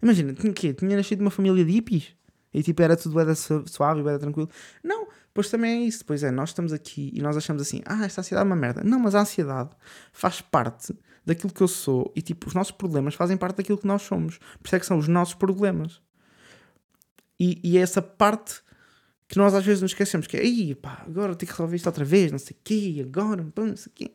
Imagina, 0.00 0.32
tinha, 0.34 0.72
tinha 0.72 0.96
nascido 0.96 1.20
uma 1.20 1.30
família 1.32 1.64
de 1.64 1.72
hippies 1.72 2.14
e 2.54 2.62
tipo 2.62 2.80
era 2.80 2.96
tudo 2.96 3.14
su- 3.34 3.64
suave, 3.66 4.04
da 4.04 4.20
tranquilo. 4.20 4.48
Não, 4.84 5.08
pois 5.36 5.50
também 5.50 5.84
é 5.84 5.86
isso. 5.86 6.04
Pois 6.04 6.22
é, 6.22 6.30
nós 6.30 6.48
estamos 6.48 6.72
aqui 6.72 7.12
e 7.14 7.20
nós 7.20 7.36
achamos 7.36 7.62
assim, 7.62 7.82
ah, 7.84 8.04
esta 8.04 8.22
ansiedade 8.22 8.44
é 8.44 8.50
uma 8.50 8.56
merda. 8.56 8.82
Não, 8.82 8.98
mas 8.98 9.14
a 9.14 9.20
ansiedade 9.20 9.70
faz 10.12 10.40
parte 10.40 10.92
daquilo 11.24 11.52
que 11.52 11.62
eu 11.62 11.68
sou 11.68 12.12
e 12.16 12.22
tipo, 12.22 12.48
os 12.48 12.54
nossos 12.54 12.72
problemas 12.72 13.14
fazem 13.14 13.36
parte 13.36 13.58
daquilo 13.58 13.78
que 13.78 13.86
nós 13.86 14.02
somos. 14.02 14.38
Por 14.38 14.66
isso 14.66 14.76
é 14.76 14.80
que 14.80 14.86
são 14.86 14.98
os 14.98 15.06
nossos 15.06 15.34
problemas. 15.34 16.00
E, 17.38 17.60
e 17.62 17.76
é 17.78 17.82
essa 17.82 18.00
parte 18.00 18.62
que 19.28 19.36
nós 19.36 19.54
às 19.54 19.64
vezes 19.64 19.82
nos 19.82 19.90
esquecemos, 19.90 20.26
que 20.26 20.36
é, 20.36 20.74
pá, 20.74 21.04
agora 21.06 21.34
tenho 21.34 21.48
que 21.48 21.52
resolver 21.52 21.76
isto 21.76 21.86
outra 21.86 22.04
vez, 22.04 22.32
não 22.32 22.38
sei 22.38 22.56
o 22.56 22.60
quê, 22.64 23.04
agora, 23.06 23.46
não 23.56 23.76
sei 23.76 23.92
o 23.92 23.94
quê. 23.94 24.14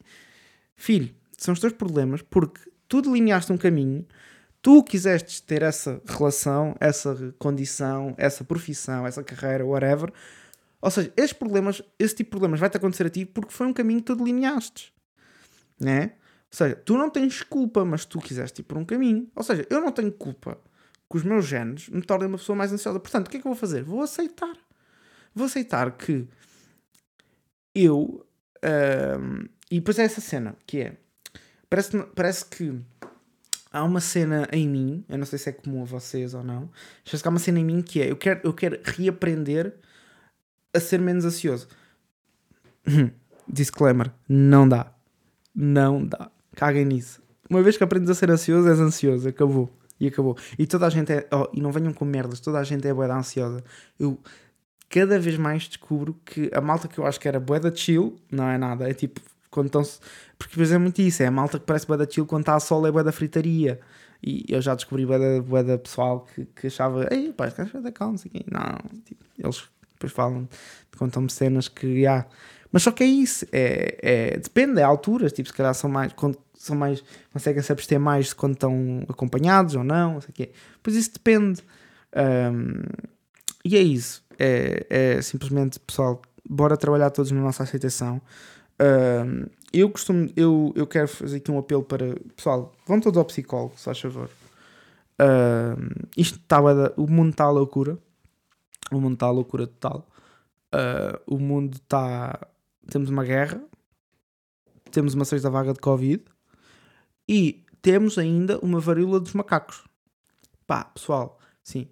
Filho, 0.75 1.13
são 1.38 1.53
os 1.53 1.60
teus 1.60 1.73
problemas 1.73 2.21
porque 2.21 2.62
tu 2.88 3.01
delineaste 3.01 3.51
um 3.51 3.57
caminho, 3.57 4.05
tu 4.62 4.84
quiseste 4.84 5.43
ter 5.43 5.62
essa 5.63 6.01
relação, 6.05 6.75
essa 6.79 7.34
condição, 7.38 8.13
essa 8.17 8.43
profissão, 8.43 9.05
essa 9.05 9.23
carreira, 9.23 9.65
whatever. 9.65 10.12
Ou 10.82 10.89
seja, 10.89 11.13
esses 11.15 11.34
problemas, 11.34 11.82
esse 12.00 12.15
tipo 12.15 12.30
de 12.30 12.32
problemas 12.32 12.60
vai-te 12.60 12.78
acontecer 12.78 13.06
a 13.06 13.10
ti 13.10 13.26
porque 13.26 13.52
foi 13.52 13.67
um 13.67 13.74
caminho 13.74 14.00
que 14.00 14.08
tu 14.08 14.15
delineaste. 14.15 14.94
Né? 15.80 16.13
Ou 16.52 16.58
seja, 16.58 16.76
tu 16.76 16.98
não 16.98 17.10
tens 17.10 17.44
culpa, 17.44 17.86
mas 17.86 18.04
tu 18.04 18.20
quiseste 18.20 18.62
ir 18.62 18.63
por 18.63 18.78
um 18.78 18.84
caminho. 18.84 19.30
Ou 19.36 19.44
seja, 19.44 19.65
eu 19.70 19.80
não 19.80 19.91
tenho 19.91 20.12
culpa 20.12 20.58
que 21.10 21.17
os 21.17 21.24
meus 21.24 21.46
genes 21.46 21.89
me 21.89 22.02
tornem 22.02 22.28
uma 22.28 22.38
pessoa 22.38 22.56
mais 22.56 22.74
ansiosa. 22.74 23.00
Portanto, 23.00 23.28
o 23.28 23.30
que 23.30 23.38
é 23.38 23.39
que 23.41 23.48
eu 23.48 23.52
vou 23.52 23.60
fazer? 23.60 23.84
Vou 23.84 24.02
aceitar. 24.02 24.56
Vou 25.36 25.46
aceitar 25.46 25.91
que 25.91 26.28
eu. 27.76 28.26
ahm, 28.63 29.46
e 29.70 29.76
depois 29.76 30.00
é 30.00 30.04
essa 30.04 30.20
cena 30.22 30.56
que 30.65 30.80
é. 30.80 30.98
Parece, 31.70 31.98
parece 32.15 32.46
que 32.46 32.82
há 33.72 33.84
uma 33.84 34.02
cena 34.02 34.48
em 34.52 34.67
mim, 34.67 35.06
eu 35.08 35.17
não 35.17 35.26
sei 35.26 35.39
se 35.39 35.50
é 35.50 35.54
comum 35.54 35.84
a 35.84 35.86
vocês 35.86 36.34
ou 36.34 36.44
não, 36.44 36.70
mas 37.10 37.22
que 37.22 37.28
há 37.28 37.32
uma 37.32 37.39
cena 37.39 37.60
em 37.60 37.65
mim 37.65 37.82
que 37.82 38.02
é: 38.02 38.12
eu 38.12 38.17
quero, 38.17 38.41
eu 38.44 38.54
quero 38.54 38.80
reaprender 38.84 39.74
a 40.73 40.79
ser 40.79 40.99
menos 40.99 41.25
ansioso. 41.25 41.67
Disclaimer: 43.47 44.12
não 44.27 44.67
dá. 44.67 44.91
Não 45.53 46.05
dá. 46.05 46.31
Caguem 46.55 46.86
nisso. 46.86 47.21
Uma 47.49 47.62
vez 47.62 47.77
que 47.77 47.84
aprendes 47.84 48.10
a 48.10 48.15
ser 48.15 48.31
ansioso, 48.31 48.67
és 48.67 48.79
ansioso. 48.79 49.27
Acabou. 49.27 49.69
E 49.99 50.07
acabou. 50.07 50.38
E 50.57 50.65
toda 50.65 50.88
a 50.88 50.89
gente 50.89 51.12
é. 51.12 51.27
Oh, 51.31 51.47
e 51.53 51.62
não 51.62 51.71
venham 51.71 51.93
com 51.93 52.05
merdas, 52.05 52.39
toda 52.39 52.60
a 52.60 52.63
gente 52.63 52.88
é 52.88 52.93
boeda 52.93 53.15
ansiosa. 53.15 53.63
Eu 53.99 54.17
cada 54.89 55.17
vez 55.19 55.38
mais 55.38 55.63
descubro 55.63 56.19
que 56.25 56.51
a 56.53 56.60
malta 56.60 56.88
que 56.88 56.99
eu 56.99 57.05
acho 57.05 57.19
que 57.19 57.27
era 57.27 57.39
boeda 57.39 57.73
chill, 57.73 58.17
não 58.31 58.47
é 58.47 58.57
nada. 58.57 58.89
É 58.89 58.93
tipo, 58.93 59.21
quando 59.49 59.67
estão 59.67 59.84
Porque 60.38 60.53
depois 60.53 60.71
é 60.71 60.77
muito 60.77 61.01
isso. 61.01 61.23
É 61.23 61.27
a 61.27 61.31
malta 61.31 61.60
que 61.60 61.65
parece 61.65 61.86
boeda 61.88 62.07
chill 62.10 62.25
quando 62.25 62.41
está 62.41 62.55
a 62.55 62.60
sol, 62.60 62.86
é 62.88 62.91
boeda 62.91 63.12
fritaria. 63.12 63.79
E 64.23 64.45
eu 64.47 64.62
já 64.62 64.75
descobri 64.75 65.05
boeda, 65.05 65.41
boeda 65.41 65.77
pessoal 65.77 66.21
que, 66.21 66.45
que 66.45 66.67
achava, 66.67 67.07
ei, 67.12 67.34
pá, 67.34 67.47
este 67.47 67.57
gajo 67.57 67.77
é 67.77 67.81
da 67.81 67.91
calma, 67.91 68.13
não 68.13 68.17
sei 68.17 68.31
quê. 68.31 68.45
Não, 68.51 68.77
tipo, 69.03 69.23
eles 69.38 69.63
depois 70.02 70.14
falam, 70.14 70.48
contam-me 70.98 71.30
cenas 71.30 71.68
que 71.68 72.06
há. 72.08 72.26
Mas 72.72 72.84
só 72.84 72.92
que 72.92 73.04
é 73.04 73.08
isso, 73.08 73.46
é, 73.52 73.98
é, 74.02 74.38
depende, 74.38 74.80
é 74.80 74.84
alturas, 74.84 75.34
tipo, 75.34 75.50
se 75.50 75.54
calhar 75.54 75.74
são 75.74 75.90
mais, 75.90 76.14
são 76.56 76.76
mais, 76.76 77.04
conseguem 77.34 77.62
se 77.62 77.72
abster 77.72 78.00
mais 78.00 78.34
quando 78.34 78.54
estão 78.54 79.04
acompanhados 79.10 79.76
ou 79.76 79.84
não, 79.84 80.14
não 80.14 80.22
sei 80.22 80.30
o 80.30 80.34
quê. 80.34 80.52
Pois 80.82 80.96
isso 80.96 81.12
depende. 81.14 81.62
Ahm, 82.16 82.84
e 83.66 83.76
é 83.76 83.82
isso, 83.82 84.24
é, 84.40 84.86
é 84.90 85.22
simplesmente, 85.22 85.80
pessoal, 85.80 86.22
bora 86.48 86.78
trabalhar 86.78 87.10
todos 87.10 87.32
na 87.32 87.42
nossa 87.42 87.64
aceitação. 87.64 88.22
Ahm, 88.80 89.48
eu 89.74 89.90
costumo, 89.90 90.30
eu, 90.36 90.74
eu 90.76 90.88
quero 90.88 91.08
fazer 91.08 91.38
aqui 91.38 91.52
um 91.52 91.58
apelo 91.58 91.84
para, 91.84 92.16
pessoal, 92.36 92.74
vão 92.88 93.00
todos 93.00 93.18
ao 93.18 93.26
psicólogo, 93.26 93.74
se 93.78 93.86
faz 93.86 94.00
favor. 94.00 94.30
Ahm, 95.20 95.90
isto 96.16 96.40
está, 96.40 96.60
o 96.96 97.08
mundo 97.08 97.32
está 97.32 97.46
à 97.46 97.52
loucura, 97.52 97.98
o 98.91 98.99
mundo 98.99 99.13
está 99.13 99.27
à 99.27 99.32
loucura 99.32 99.65
total. 99.67 100.08
Ah, 100.71 101.19
o 101.27 101.38
mundo 101.38 101.75
está. 101.75 102.47
Temos 102.89 103.10
uma 103.10 103.23
guerra, 103.23 103.62
temos 104.91 105.13
uma 105.13 105.25
sexta 105.25 105.49
vaga 105.49 105.73
de 105.73 105.80
Covid 105.80 106.23
e 107.27 107.63
temos 107.82 108.17
ainda 108.17 108.60
uma 108.60 108.80
varíola 108.80 109.19
dos 109.19 109.34
macacos. 109.34 109.84
Pá, 110.65 110.86
pessoal, 110.86 111.39
sim. 111.63 111.88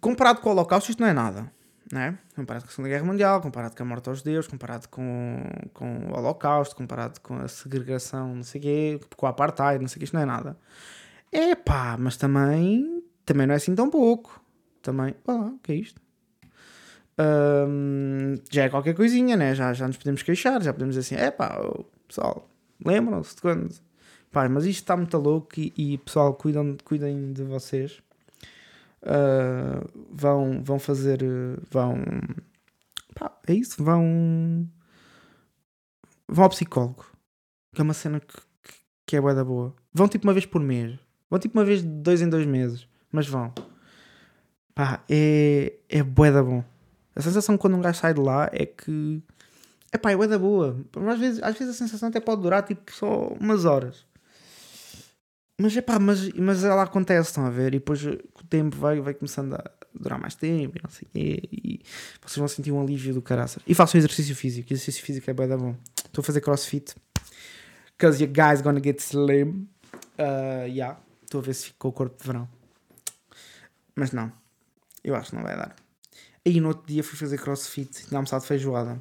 Comparado 0.00 0.40
com 0.40 0.48
o 0.48 0.52
Holocausto, 0.52 0.90
isto 0.90 1.00
não 1.00 1.08
é 1.08 1.12
nada. 1.12 1.50
Né? 1.92 2.18
Comparado 2.34 2.64
com 2.64 2.70
a 2.70 2.72
Segunda 2.72 2.88
Guerra 2.88 3.04
Mundial, 3.04 3.40
comparado 3.40 3.76
com 3.76 3.82
a 3.82 3.86
morte 3.86 4.08
aos 4.08 4.18
judeus, 4.18 4.48
comparado 4.48 4.88
com, 4.88 5.44
com 5.72 6.08
o 6.08 6.16
Holocausto, 6.16 6.74
comparado 6.74 7.20
com 7.20 7.38
a 7.38 7.46
segregação, 7.46 8.34
não 8.34 8.42
sei 8.42 8.60
o 8.60 8.62
quê, 8.62 9.00
com 9.16 9.26
o 9.26 9.28
Apartheid, 9.28 9.80
não 9.80 9.88
sei 9.88 9.96
o 9.96 9.98
quê, 10.00 10.04
isto 10.04 10.14
não 10.14 10.22
é 10.22 10.26
nada. 10.26 10.58
É 11.30 11.54
pá, 11.54 11.96
mas 11.98 12.16
também, 12.16 13.04
também 13.24 13.46
não 13.46 13.54
é 13.54 13.56
assim 13.56 13.74
tão 13.74 13.88
pouco. 13.88 14.44
Também, 14.86 15.16
olá, 15.26 15.48
o 15.48 15.58
que 15.58 15.72
é 15.72 15.74
isto? 15.74 16.00
Hum, 17.18 18.36
já 18.48 18.66
é 18.66 18.68
qualquer 18.68 18.94
coisinha, 18.94 19.36
né? 19.36 19.52
Já, 19.52 19.72
já 19.72 19.88
nos 19.88 19.96
podemos 19.96 20.22
queixar, 20.22 20.62
já 20.62 20.72
podemos 20.72 20.94
dizer 20.94 21.16
assim: 21.16 21.20
é 21.20 21.28
pá, 21.28 21.58
pessoal, 22.06 22.48
lembram-se 22.84 23.34
de 23.34 23.42
quando. 23.42 23.74
Pá, 24.30 24.48
mas 24.48 24.64
isto 24.64 24.82
está 24.82 24.96
muito 24.96 25.18
louco 25.18 25.58
e, 25.58 25.72
e 25.76 25.98
pessoal, 25.98 26.34
cuidam, 26.34 26.76
cuidem 26.84 27.32
de 27.32 27.42
vocês. 27.42 28.00
Uh, 29.02 30.06
vão, 30.12 30.62
vão 30.62 30.78
fazer. 30.78 31.18
Vão. 31.68 31.96
Pá, 33.12 33.36
é 33.48 33.54
isso, 33.54 33.82
vão. 33.82 34.70
Vão 36.28 36.44
ao 36.44 36.50
psicólogo, 36.50 37.04
que 37.74 37.80
é 37.80 37.82
uma 37.82 37.92
cena 37.92 38.20
que, 38.20 38.36
que, 38.36 38.74
que 39.04 39.16
é 39.16 39.20
bué 39.20 39.34
da 39.34 39.44
boa. 39.44 39.74
Vão 39.92 40.06
tipo 40.06 40.28
uma 40.28 40.32
vez 40.32 40.46
por 40.46 40.60
mês, 40.60 40.96
vão 41.28 41.40
tipo 41.40 41.58
uma 41.58 41.64
vez 41.64 41.82
de 41.82 41.88
dois 41.88 42.22
em 42.22 42.28
dois 42.28 42.46
meses, 42.46 42.86
mas 43.10 43.26
vão. 43.26 43.52
Pá, 44.76 45.02
é, 45.08 45.72
é 45.88 46.02
bué 46.02 46.30
da 46.30 46.42
bom. 46.42 46.62
A 47.14 47.22
sensação 47.22 47.56
quando 47.56 47.78
um 47.78 47.80
gajo 47.80 47.98
sai 47.98 48.12
de 48.12 48.20
lá 48.20 48.50
é 48.52 48.66
que. 48.66 49.22
É 49.90 49.96
pá, 49.96 50.12
é 50.12 50.16
bué 50.16 50.28
da 50.28 50.38
boa. 50.38 50.76
Às 51.08 51.18
vezes, 51.18 51.42
às 51.42 51.58
vezes 51.58 51.74
a 51.74 51.78
sensação 51.78 52.10
até 52.10 52.20
pode 52.20 52.42
durar 52.42 52.62
tipo 52.62 52.92
só 52.92 53.28
umas 53.40 53.64
horas. 53.64 54.04
Mas 55.58 55.74
é 55.74 55.80
pá, 55.80 55.98
mas, 55.98 56.30
mas 56.34 56.62
ela 56.62 56.82
acontece, 56.82 57.30
estão 57.30 57.46
a 57.46 57.50
ver? 57.50 57.68
E 57.68 57.78
depois 57.78 58.04
o 58.04 58.18
tempo 58.50 58.76
vai, 58.76 59.00
vai 59.00 59.14
começando 59.14 59.54
a 59.54 59.70
durar 59.98 60.20
mais 60.20 60.34
tempo 60.34 60.76
e 60.76 60.82
não 60.82 60.90
sei 60.90 61.08
o 61.08 61.10
quê. 61.10 61.42
E 61.50 61.80
vocês 62.20 62.36
vão 62.36 62.46
sentir 62.46 62.70
um 62.70 62.78
alívio 62.78 63.14
do 63.14 63.22
caraças. 63.22 63.62
E 63.66 63.74
façam 63.74 63.98
exercício 63.98 64.36
físico. 64.36 64.70
Exercício 64.70 65.02
físico 65.02 65.30
é 65.30 65.32
bué 65.32 65.46
da 65.46 65.56
bom. 65.56 65.74
Estou 66.04 66.20
a 66.20 66.22
fazer 66.22 66.42
crossfit. 66.42 66.94
Cause 67.96 68.22
your 68.22 68.30
guys 68.30 68.60
gonna 68.60 68.82
get 68.84 69.00
slim. 69.00 69.66
Uh, 70.18 70.68
yeah. 70.68 71.00
Estou 71.22 71.40
a 71.40 71.44
ver 71.44 71.54
se 71.54 71.64
fico 71.68 71.78
com 71.78 71.88
o 71.88 71.92
corpo 71.92 72.18
de 72.20 72.26
verão. 72.26 72.46
Mas 73.94 74.12
não. 74.12 74.30
Eu 75.06 75.14
acho 75.14 75.30
que 75.30 75.36
não 75.36 75.44
vai 75.44 75.56
dar. 75.56 75.76
Aí 76.44 76.60
no 76.60 76.68
outro 76.68 76.84
dia 76.84 77.04
fui 77.04 77.16
fazer 77.16 77.38
crossfit 77.38 78.02
e 78.02 78.06
tinha 78.08 78.18
almoçado 78.18 78.44
feijoada. 78.44 79.00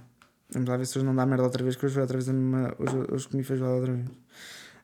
Vamos 0.52 0.70
lá 0.70 0.78
ver 0.78 0.86
se 0.86 0.96
hoje 1.00 1.06
não 1.06 1.16
dá 1.16 1.26
merda 1.26 1.44
outra 1.44 1.64
vez, 1.64 1.76
que 1.76 1.84
hoje 1.84 1.96
foi 1.96 2.04
outra 2.04 2.16
vez 2.16 2.30
a 2.30 2.34
mesma. 2.34 2.76
Hoje, 2.78 3.12
hoje 3.12 3.28
comi 3.28 3.44
feijoada 3.44 3.74
outra 3.74 3.94
vez. 3.94 4.08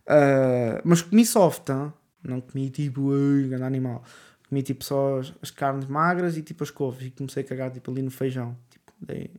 Ah, 0.07 0.81
mas 0.83 1.03
comi 1.03 1.23
soft, 1.23 1.69
hein? 1.69 1.93
não 2.23 2.41
comi 2.41 2.71
tipo, 2.71 3.13
"Ei, 3.15 3.47
grande 3.49 3.63
animal. 3.63 4.03
Comi 4.49 4.63
tipo 4.63 4.83
só 4.83 5.19
as, 5.19 5.31
as 5.43 5.51
carnes 5.51 5.85
magras 5.85 6.37
e 6.37 6.41
tipo 6.41 6.63
as 6.63 6.71
couves. 6.71 7.05
E 7.05 7.11
comecei 7.11 7.43
a 7.43 7.45
cagar 7.45 7.69
tipo 7.71 7.91
ali 7.91 8.01
no 8.01 8.09
feijão. 8.09 8.57
Tipo, 8.71 8.91
dei, 8.99 9.29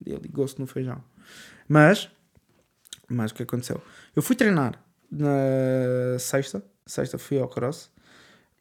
dei 0.00 0.16
ali 0.16 0.28
gosto 0.28 0.58
no 0.58 0.66
feijão. 0.66 1.04
Mas, 1.68 2.10
mas 3.08 3.30
o 3.30 3.34
que 3.34 3.42
aconteceu? 3.42 3.82
Eu 4.14 4.22
fui 4.22 4.34
treinar 4.34 4.82
na 5.10 6.18
sexta. 6.18 6.64
Sexta 6.86 7.18
fui 7.18 7.38
ao 7.38 7.48
cross. 7.48 7.90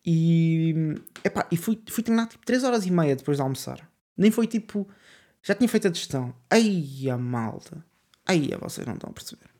E, 0.06 0.96
epá, 1.24 1.48
e 1.52 1.58
fui, 1.58 1.82
fui 1.90 2.04
treinar 2.04 2.28
tipo 2.28 2.46
3 2.46 2.64
horas 2.64 2.86
e 2.86 2.92
meia 2.92 3.16
depois 3.16 3.38
de 3.38 3.44
almoçar. 3.44 3.90
Nem 4.16 4.30
foi 4.30 4.46
tipo. 4.46 4.88
Já 5.42 5.56
tinha 5.56 5.68
feito 5.68 5.88
a 5.88 5.92
digestão. 5.92 6.34
Ai, 6.50 7.10
a 7.10 7.18
malta. 7.18 7.84
Ai, 8.26 8.50
vocês 8.60 8.86
não 8.86 8.96
estão 8.96 9.10
a 9.10 9.14
perceber. 9.14 9.56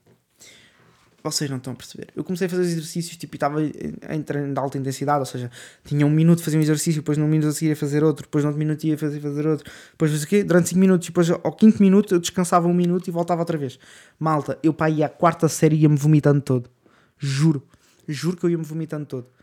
Vocês 1.24 1.50
não 1.50 1.58
estão 1.58 1.74
a 1.74 1.76
perceber. 1.76 2.10
Eu 2.16 2.24
comecei 2.24 2.46
a 2.46 2.50
fazer 2.50 2.62
exercícios 2.62 3.18
tipo, 3.18 3.34
e 3.34 3.38
estava 3.38 3.60
em 3.64 4.22
treino 4.22 4.54
de 4.54 4.60
alta 4.60 4.78
intensidade, 4.78 5.20
ou 5.20 5.26
seja, 5.26 5.50
tinha 5.84 6.06
um 6.06 6.10
minuto 6.10 6.44
fazer 6.44 6.56
um 6.58 6.62
exercício, 6.62 7.02
depois 7.02 7.18
num 7.18 7.28
minuto 7.28 7.50
a 7.50 7.52
seguir 7.52 7.70
ia 7.70 7.76
fazer 7.76 8.04
outro, 8.04 8.26
depois 8.26 8.44
num 8.44 8.50
outro 8.50 8.60
minuto 8.60 8.84
ia 8.84 8.96
fazer, 8.96 9.20
fazer 9.20 9.48
outro, 9.48 9.72
depois 9.90 10.24
o 10.24 10.28
quê? 10.28 10.44
Durante 10.44 10.70
5 10.70 10.80
minutos, 10.80 11.08
depois 11.08 11.32
ao 11.32 11.52
quinto 11.52 11.82
minuto 11.82 12.14
eu 12.14 12.20
descansava 12.20 12.68
um 12.68 12.74
minuto 12.76 13.08
e 13.08 13.12
voltava 13.12 13.42
outra 13.42 13.58
vez. 13.58 13.80
Malta, 14.20 14.60
eu 14.62 14.72
para 14.72 14.92
ir 14.92 15.02
à 15.02 15.10
quarta 15.10 15.48
série 15.50 15.78
ia-me 15.78 15.98
vomitando 15.98 16.42
todo. 16.42 16.70
Juro. 17.18 17.68
Juro 18.08 18.38
que 18.38 18.46
eu 18.46 18.52
ia-me 18.52 18.64
vomitando 18.64 19.08
todo. 19.08 19.35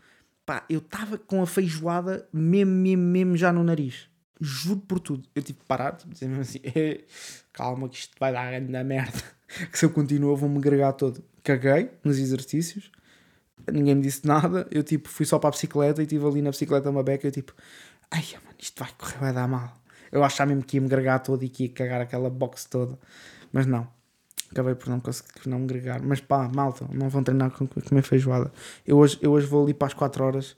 Pá, 0.45 0.65
eu 0.69 0.79
estava 0.79 1.17
com 1.17 1.41
a 1.41 1.47
feijoada 1.47 2.27
mesmo, 2.33 2.71
mesmo, 2.71 3.03
mesmo 3.03 3.37
já 3.37 3.53
no 3.53 3.63
nariz. 3.63 4.09
Juro 4.41 4.81
por 4.81 4.99
tudo. 4.99 5.27
Eu 5.33 5.41
tive 5.41 5.59
que 5.59 5.65
parar, 5.65 5.93
tipo, 5.93 6.11
dizer 6.11 6.27
mesmo 6.27 6.41
assim: 6.41 6.59
calma, 7.53 7.87
que 7.87 7.97
isto 7.97 8.13
vai 8.19 8.33
dar 8.33 8.47
grande 8.47 8.83
merda. 8.83 9.21
Que 9.71 9.77
se 9.77 9.85
eu 9.85 9.91
continuo, 9.91 10.35
vou-me 10.35 10.57
agregar 10.57 10.93
todo. 10.93 11.23
Caguei 11.43 11.91
nos 12.03 12.17
exercícios, 12.17 12.91
ninguém 13.71 13.93
me 13.93 14.01
disse 14.01 14.25
nada. 14.25 14.67
Eu, 14.71 14.81
tipo, 14.81 15.07
fui 15.07 15.27
só 15.27 15.37
para 15.37 15.49
a 15.49 15.51
bicicleta 15.51 16.01
e 16.01 16.05
estive 16.05 16.25
ali 16.25 16.41
na 16.41 16.49
bicicleta 16.49 16.89
uma 16.89 17.03
beca. 17.03 17.27
Eu, 17.27 17.31
tipo, 17.31 17.53
ai, 18.09 18.23
mano, 18.43 18.55
isto 18.57 18.79
vai 18.79 18.91
correr, 18.97 19.19
vai 19.19 19.31
dar 19.31 19.47
mal. 19.47 19.71
Eu 20.11 20.23
achava 20.23 20.49
mesmo 20.49 20.63
que 20.63 20.77
ia 20.77 20.81
me 20.81 20.87
agregar 20.87 21.19
todo 21.19 21.43
e 21.43 21.49
que 21.49 21.65
ia 21.65 21.69
cagar 21.69 22.01
aquela 22.01 22.31
box 22.31 22.65
toda. 22.65 22.97
Mas 23.51 23.67
não. 23.67 23.87
Acabei 24.53 24.75
por 24.75 24.89
não 24.89 24.99
conseguir 24.99 25.47
não 25.47 25.59
me 25.59 25.65
agregar. 25.65 26.01
Mas 26.01 26.21
pá, 26.21 26.49
malta, 26.53 26.87
não 26.93 27.09
vão 27.09 27.23
treinar 27.23 27.51
com 27.51 27.67
comer 27.67 28.03
feijoada. 28.03 28.51
Eu 28.85 28.97
hoje, 28.97 29.17
eu 29.21 29.31
hoje 29.31 29.47
vou 29.47 29.63
ali 29.63 29.73
para 29.73 29.87
as 29.87 29.93
4 29.93 30.23
horas. 30.23 30.55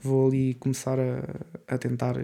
Vou 0.00 0.26
ali 0.26 0.54
começar 0.54 0.98
a, 0.98 1.74
a 1.74 1.78
tentar 1.78 2.16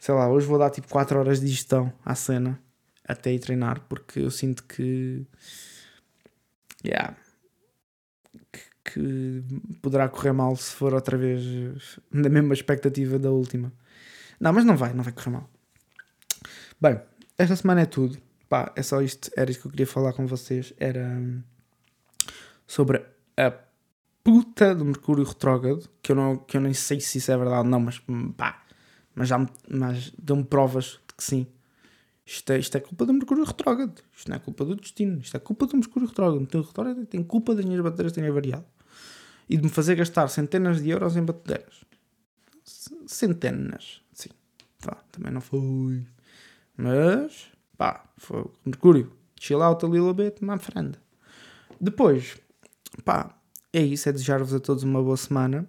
sei 0.00 0.14
lá, 0.14 0.28
hoje 0.28 0.46
vou 0.46 0.58
dar 0.58 0.70
tipo 0.70 0.88
4 0.88 1.18
horas 1.18 1.40
de 1.40 1.46
gestão 1.46 1.92
à 2.04 2.14
cena 2.14 2.58
até 3.06 3.32
ir 3.32 3.38
treinar, 3.38 3.80
porque 3.88 4.20
eu 4.20 4.30
sinto 4.30 4.64
que. 4.64 5.26
Yeah. 6.84 7.16
Que, 8.50 8.62
que 8.84 9.44
poderá 9.82 10.08
correr 10.08 10.32
mal 10.32 10.56
se 10.56 10.74
for 10.74 10.94
outra 10.94 11.18
vez 11.18 12.00
na 12.10 12.28
mesma 12.28 12.54
expectativa 12.54 13.18
da 13.18 13.30
última. 13.30 13.72
Não, 14.40 14.52
mas 14.52 14.64
não 14.64 14.76
vai, 14.76 14.94
não 14.94 15.04
vai 15.04 15.12
correr 15.12 15.30
mal. 15.30 15.50
Bem, 16.80 16.98
esta 17.36 17.54
semana 17.56 17.82
é 17.82 17.86
tudo. 17.86 18.16
Pá, 18.50 18.70
é 18.76 18.82
só 18.82 19.00
isto. 19.00 19.30
Era 19.34 19.50
isto 19.50 19.62
que 19.62 19.66
eu 19.68 19.70
queria 19.70 19.86
falar 19.86 20.12
com 20.12 20.26
vocês. 20.26 20.74
Era 20.76 21.06
hum, 21.06 21.42
sobre 22.66 23.02
a 23.36 23.50
puta 24.22 24.74
do 24.74 24.84
Mercúrio 24.84 25.24
retrógrado. 25.24 25.88
Que 26.02 26.12
eu, 26.12 26.16
não, 26.16 26.36
que 26.36 26.58
eu 26.58 26.60
nem 26.60 26.74
sei 26.74 27.00
se 27.00 27.16
isso 27.16 27.32
é 27.32 27.36
verdade 27.38 27.60
ou 27.60 27.64
não, 27.64 27.80
mas 27.80 28.02
hum, 28.06 28.32
pá 28.32 28.60
mas, 29.14 29.28
já 29.28 29.38
mas 29.68 30.12
deu-me 30.18 30.44
provas 30.44 30.98
de 31.08 31.14
que 31.14 31.22
sim. 31.22 31.46
Isto 32.24 32.52
é, 32.52 32.58
isto 32.58 32.76
é 32.76 32.80
culpa 32.80 33.04
do 33.04 33.12
Mercúrio 33.12 33.44
retrógrado. 33.44 34.00
Isto 34.16 34.28
não 34.30 34.36
é 34.36 34.38
culpa 34.38 34.64
do 34.64 34.76
destino. 34.76 35.20
Isto 35.20 35.36
é 35.36 35.40
culpa 35.40 35.66
do 35.66 35.76
Mercúrio 35.76 36.08
retrógrado. 36.08 36.38
O 36.38 36.40
Mercúrio 36.40 36.66
retrógrado 36.66 37.06
tem 37.06 37.22
culpa 37.22 37.54
das 37.54 37.64
minhas 37.64 37.82
baterias 37.82 38.12
terem 38.12 38.30
variado. 38.30 38.64
E 39.48 39.56
de 39.56 39.62
me 39.62 39.68
fazer 39.68 39.96
gastar 39.96 40.28
centenas 40.28 40.82
de 40.82 40.90
euros 40.90 41.16
em 41.16 41.24
baterias. 41.24 41.84
Centenas. 43.06 44.00
Sim. 44.12 44.30
Pá, 44.80 45.02
também 45.10 45.32
não 45.32 45.40
foi. 45.40 46.06
Mas, 46.76 47.50
pá, 47.80 48.04
foi 48.18 48.44
Mercúrio. 48.66 49.10
Chill 49.40 49.62
out 49.62 49.82
a 49.86 49.88
little 49.88 50.12
bit, 50.12 50.44
my 50.44 50.58
friend. 50.58 50.98
Depois, 51.80 52.36
pá, 53.04 53.34
é 53.72 53.80
isso. 53.80 54.06
É 54.08 54.12
desejar-vos 54.12 54.52
a 54.52 54.60
todos 54.60 54.82
uma 54.82 55.02
boa 55.02 55.16
semana 55.16 55.66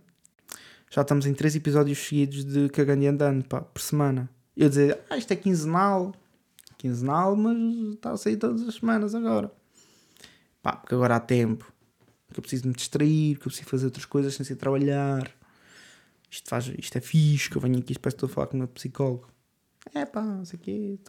já 0.91 1.03
estamos 1.03 1.25
em 1.25 1.33
3 1.33 1.55
episódios 1.55 1.97
seguidos 1.99 2.43
de 2.43 2.67
Cagando 2.67 3.03
e 3.03 3.07
Andando, 3.07 3.45
pá, 3.45 3.61
por 3.61 3.81
semana. 3.81 4.29
Eu 4.57 4.67
dizer, 4.67 4.99
ah, 5.09 5.17
isto 5.17 5.31
é 5.31 5.37
quinzenal. 5.37 6.13
Quinzenal, 6.77 7.33
mas 7.37 7.57
está 7.93 8.11
a 8.11 8.17
sair 8.17 8.35
todas 8.35 8.67
as 8.67 8.75
semanas 8.75 9.15
agora. 9.15 9.49
Pá, 10.61 10.73
porque 10.73 10.93
agora 10.93 11.15
há 11.15 11.19
tempo. 11.21 11.71
Que 12.33 12.39
eu 12.39 12.41
preciso 12.41 12.67
me 12.67 12.73
distrair, 12.73 13.37
que 13.37 13.43
eu 13.43 13.49
preciso 13.49 13.69
fazer 13.69 13.85
outras 13.85 14.03
coisas 14.03 14.35
sem 14.35 14.45
ser 14.45 14.57
trabalhar. 14.57 15.31
Isto, 16.29 16.49
faz, 16.49 16.67
isto 16.77 16.97
é 16.97 17.01
fixe, 17.01 17.49
que 17.49 17.55
eu 17.55 17.61
venho 17.61 17.79
aqui, 17.79 17.97
parece 17.97 18.17
que 18.17 18.25
estou 18.25 18.29
a 18.29 18.29
falar 18.29 18.47
com 18.47 18.57
o 18.57 18.59
meu 18.59 18.67
psicólogo. 18.67 19.29
É 19.95 20.05
pá, 20.05 20.21
não 20.21 20.43
sei 20.43 20.59
o 20.59 20.61
quê. 20.61 20.99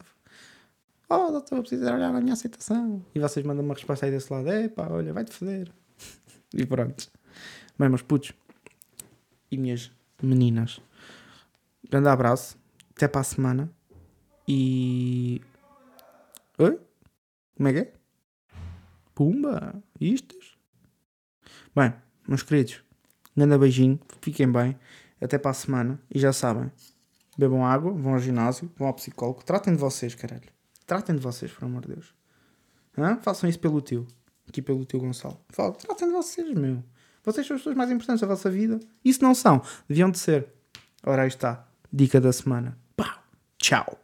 Oh, 1.15 1.31
doutor, 1.31 1.59
preciso 1.59 1.83
trabalhar 1.83 2.11
na 2.11 2.19
minha 2.19 2.33
aceitação. 2.33 3.05
E 3.13 3.19
vocês 3.19 3.45
mandam 3.45 3.63
uma 3.63 3.75
resposta 3.75 4.07
aí 4.07 4.11
desse 4.11 4.33
lado. 4.33 4.49
É 4.49 4.67
pá, 4.67 4.87
olha, 4.89 5.13
vai-te 5.13 5.31
foder. 5.31 5.71
e 6.53 6.65
pronto. 6.65 7.11
Bem, 7.77 7.87
meus 7.87 8.01
putos 8.01 8.33
e 9.51 9.57
minhas 9.57 9.91
meninas. 10.21 10.81
Grande 11.87 12.09
abraço, 12.09 12.57
até 12.95 13.07
para 13.07 13.21
a 13.21 13.23
semana 13.23 13.71
e. 14.47 15.39
Oi? 16.57 16.79
Como 17.55 17.69
é 17.69 17.73
que 17.73 17.79
é? 17.79 17.93
Pumba! 19.13 19.83
Istas? 20.01 20.57
Bem, 21.75 21.93
meus 22.27 22.41
queridos, 22.41 22.83
grande 23.35 23.57
beijinho, 23.57 23.99
fiquem 24.21 24.51
bem, 24.51 24.77
até 25.21 25.37
para 25.37 25.51
a 25.51 25.53
semana 25.53 25.99
e 26.09 26.19
já 26.19 26.33
sabem, 26.33 26.71
bebam 27.37 27.65
água, 27.65 27.91
vão 27.91 28.13
ao 28.13 28.19
ginásio, 28.19 28.71
vão 28.75 28.87
ao 28.87 28.93
psicólogo, 28.93 29.43
tratem 29.43 29.73
de 29.73 29.79
vocês, 29.79 30.15
caralho. 30.15 30.52
Tratem 30.93 31.15
de 31.15 31.21
vocês, 31.23 31.51
por 31.51 31.65
amor 31.65 31.81
de 31.81 31.87
Deus. 31.87 32.13
Hã? 32.95 33.17
Façam 33.17 33.49
isso 33.49 33.59
pelo 33.59 33.81
tio, 33.81 34.05
aqui 34.47 34.61
pelo 34.61 34.85
tio 34.85 34.99
Gonçalo. 34.99 35.39
Fala, 35.49 35.71
tratem 35.71 36.07
de 36.07 36.13
vocês, 36.13 36.53
meu. 36.53 36.83
Vocês 37.23 37.47
são 37.47 37.55
as 37.55 37.61
pessoas 37.61 37.75
mais 37.75 37.89
importantes 37.89 38.21
da 38.21 38.27
vossa 38.27 38.47
vida. 38.51 38.79
Isso 39.03 39.23
não 39.23 39.33
são. 39.33 39.59
Deviam 39.87 40.11
de 40.11 40.19
ser. 40.19 40.45
Ora, 41.03 41.23
aí 41.23 41.27
está. 41.27 41.67
Dica 41.91 42.21
da 42.21 42.31
semana. 42.31 42.77
Pau. 42.95 43.23
Tchau. 43.57 44.02